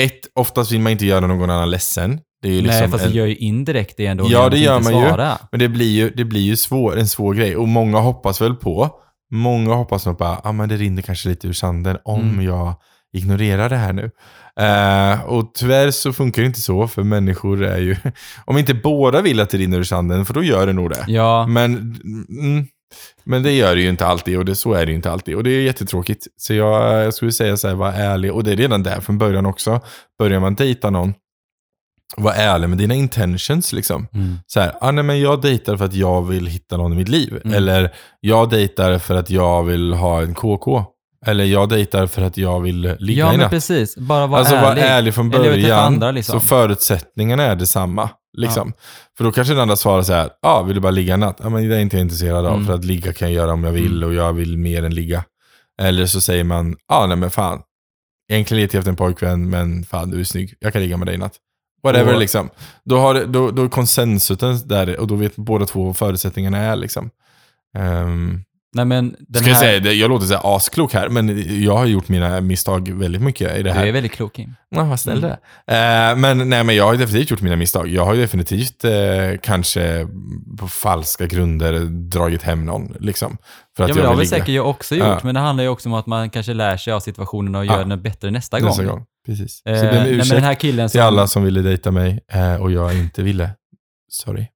[0.00, 2.20] ett, oftast vill man inte göra någon annan ledsen.
[2.42, 4.26] Det är ju liksom nej, fast en, du gör ju indirekt det ändå.
[4.30, 5.08] Ja, det gör man ju.
[5.08, 5.38] svara.
[5.50, 7.56] Men det blir ju, det blir ju svår, en svår grej.
[7.56, 8.90] Och många hoppas väl på,
[9.32, 12.44] många hoppas nog på att ah, men det rinner kanske lite ur sanden om Mm.
[12.44, 12.74] jag
[13.12, 14.10] ignorerar det här nu.
[14.58, 17.96] Eh, och tyvärr så funkar det inte så, för människor är ju,
[18.44, 21.04] om inte båda vill att det rinner ur sanden, för då gör det nog det.
[21.06, 21.74] Ja, Men,
[22.28, 22.66] mm,
[23.24, 25.34] men det gör det ju inte alltid och det, så är det ju inte alltid.
[25.34, 26.26] Och det är jättetråkigt.
[26.36, 28.32] Så jag, jag skulle säga så här, var ärlig.
[28.32, 29.80] Och det är redan där från början också.
[30.18, 31.14] Börjar man dejta någon,
[32.16, 34.06] var ärlig med dina intentions liksom.
[34.14, 34.36] mm.
[34.46, 37.08] Så här, ah, nej, men jag dejtar för att jag vill hitta någon i mitt
[37.08, 37.40] liv.
[37.44, 37.56] Mm.
[37.56, 40.84] Eller jag dejtar för att jag vill ha en KK.
[41.26, 43.50] Eller jag dejtar för att jag vill ligga ja i men natt.
[43.50, 43.96] precis.
[43.96, 44.66] Bara vara alltså ärlig.
[44.82, 45.78] vara ärlig från början.
[45.80, 46.40] andra, liksom.
[46.40, 48.10] Så förutsättningarna är detsamma.
[48.36, 48.72] Liksom.
[49.16, 51.20] För då kanske den andra svarar så här, ja, ah, vill du bara ligga en
[51.20, 51.38] natt?
[51.42, 52.54] Ja, men det är inte jag intresserad av.
[52.54, 52.66] Mm.
[52.66, 54.08] För att ligga kan jag göra om jag vill Mm.
[54.08, 55.24] och jag vill mer än ligga.
[55.80, 57.60] Eller så säger man, ja, ah, nej men fan.
[58.32, 60.54] Egentligen letar jag efter en pojkvän, men fan du är snygg.
[60.60, 61.34] Jag kan ligga med dig i natt.
[61.82, 62.48] Whatever Och- liksom.
[62.84, 66.76] Då, har, då, då är konsensusen där och då vet båda två vad förutsättningarna är
[66.76, 67.10] liksom.
[67.78, 68.44] Um,
[68.78, 71.44] Nej men den ska jag, här, säga, det- jag låter så här asklok här, men
[71.64, 73.86] jag har gjort mina misstag väldigt mycket i det du här.
[73.86, 74.54] är väldigt klok Kim.
[74.70, 75.26] Ja, vad snäll du
[75.66, 76.10] är.
[76.10, 77.88] Eh, men, nej, men jag har definitivt gjort mina misstag.
[77.88, 78.90] Jag har definitivt eh,
[79.42, 80.08] kanske
[80.58, 82.96] på falska grunder dragit hem någon.
[83.00, 83.36] Liksom,
[83.76, 85.20] för att Ja, men det jag har vill väl ligga säkert jag också gjort, Ja.
[85.22, 87.72] men det handlar ju också om att man kanske lär sig av situationen och Ja.
[87.78, 88.92] gör den bättre nästa, nästa gång.
[88.96, 89.04] gång.
[89.26, 89.62] Precis.
[89.66, 91.06] Eh, Så det är en nej, men ursäkt den här killen till som...
[91.06, 93.50] alla som ville dejta mig eh, och jag inte ville.
[94.10, 94.46] Sorry.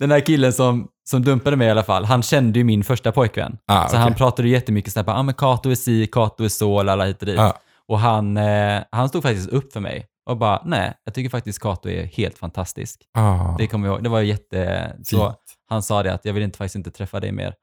[0.00, 3.12] Den här killen som, som dumpade mig i alla fall, han kände ju min första
[3.12, 3.58] pojkvän.
[3.66, 4.00] Ah, så okej.
[4.00, 7.20] han pratade ju jättemycket såhär, ah, men Kato är si, Kato är så, alla hit
[7.20, 7.36] och dit.
[7.36, 7.58] Ja.
[7.88, 11.58] Och han, eh, han stod faktiskt upp för mig och bara, nej, jag tycker faktiskt
[11.58, 13.00] Kato är helt fantastisk.
[13.18, 14.92] Ah, Det kommer jag ihåg, det var jätte...
[15.04, 15.36] Så fint.
[15.68, 17.54] han sa det att jag vill inte, faktiskt inte träffa dig mer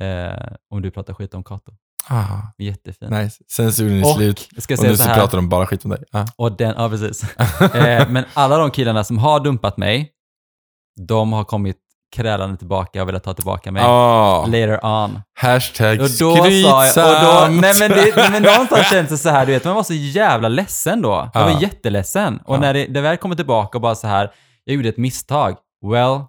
[0.00, 1.72] eh, om du pratar skit om Kato.
[2.08, 3.10] Ah, Jättefint.
[3.12, 3.42] nice.
[3.50, 4.48] Sen så gjorde ni Och, slut.
[4.56, 6.04] Och säga nu så så pratar de bara skit om dig.
[6.12, 6.24] Ah.
[6.36, 7.22] och den, ja precis.
[7.74, 10.12] eh, men alla de killarna som har dumpat mig,
[11.08, 11.76] de har kommit
[12.16, 13.82] krälande tillbaka och velat ta tillbaka mig.
[13.86, 15.20] Ah, Later on.
[15.34, 18.90] hashtag Och då sa jag, och då, nej men, det, nej, men någonstans skrytsamt.
[18.90, 21.30] känns det så här, du vet, man var så jävla ledsen då.
[21.34, 21.60] Jag var Ja.
[21.60, 22.40] jätteledsen.
[22.44, 22.60] Och Ja.
[22.60, 24.30] när det, det väl kommer tillbaka och bara så här,
[24.64, 25.56] jag gjorde ett misstag.
[25.92, 26.20] Well,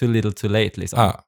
[0.00, 0.98] too little too late liksom.
[1.00, 1.20] ah.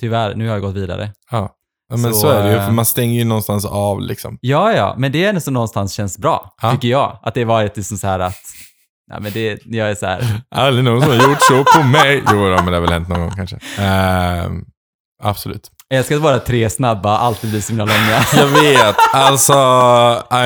[0.00, 1.10] Tyvärr, nu har jag gått vidare.
[1.30, 1.52] Ja.
[1.88, 4.38] Ja, men så, Så, är det ju, eh, för man stänger ju någonstans av liksom.
[4.40, 6.72] Ja, ja, men det är ändå så någonstans känns bra, Ja.
[6.72, 7.18] tycker jag.
[7.22, 8.36] Att det var ett liksom så här att,
[9.10, 12.22] nej men det, jag är så här, Aldrig någon som har gjort så på mig.
[12.32, 13.58] Jo, då, men det har väl hänt någon gång kanske.
[13.78, 14.64] Ehm,
[15.22, 15.68] absolut.
[15.88, 18.18] jag ska vara tre snabba, alltid bli så himla långa.
[18.36, 19.52] Jag vet, alltså,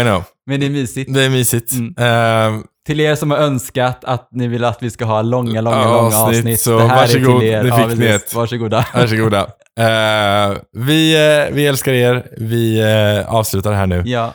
[0.01, 0.25] I know.
[0.47, 1.15] Men det är mysigt.
[1.15, 1.73] Det är mysigt.
[1.73, 1.95] Mm.
[1.99, 5.85] Ehm, Till er som har önskat att ni vill att vi ska ha långa, långa,
[5.85, 7.63] långa avsnitt, så det här varsågod, är till er.
[7.63, 8.35] nu Ja, fick ni ett.
[8.35, 8.87] Varsågoda.
[8.95, 9.47] Varsågoda.
[9.81, 12.27] Eh, vi, eh, vi älskar er.
[12.39, 14.03] Vi eh, avslutar här nu.
[14.07, 14.35] Ja,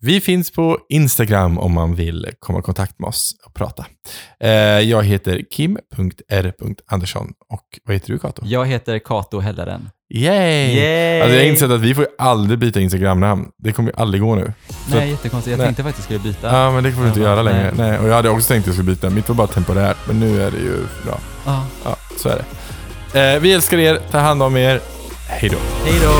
[0.00, 3.86] vi finns på Instagram om man vill komma i kontakt med oss och prata.
[4.40, 4.50] Eh,
[4.80, 8.42] jag heter kim.r.andersson och vad heter du Kato?
[8.46, 9.88] jag heter Kato Hellaren.
[10.14, 10.74] Yay!
[10.76, 11.20] Yay!
[11.20, 13.48] Alltså jag har insett att vi får aldrig byta Instagram-namn.
[13.58, 14.52] Det kommer ju aldrig gå nu.
[14.68, 15.50] Så- Nej, jättekonstigt.
[15.50, 15.66] Jag Nej.
[15.66, 16.56] tänkte faktiskt skulle byta.
[16.56, 17.54] Ja, men det får vi inte Ja, göra nej.
[17.54, 17.72] längre.
[17.76, 19.10] Nej, och jag hade också tänkt att jag skulle byta.
[19.10, 21.18] Mitt var bara temporärt, men nu är det ju bra.
[21.46, 21.66] Ja.
[21.84, 22.42] Ja, så är
[23.12, 23.34] det.
[23.34, 23.98] Eh, vi älskar er.
[24.10, 24.80] Ta hand om er.
[25.28, 25.58] Hej då.
[25.84, 26.12] Hej då!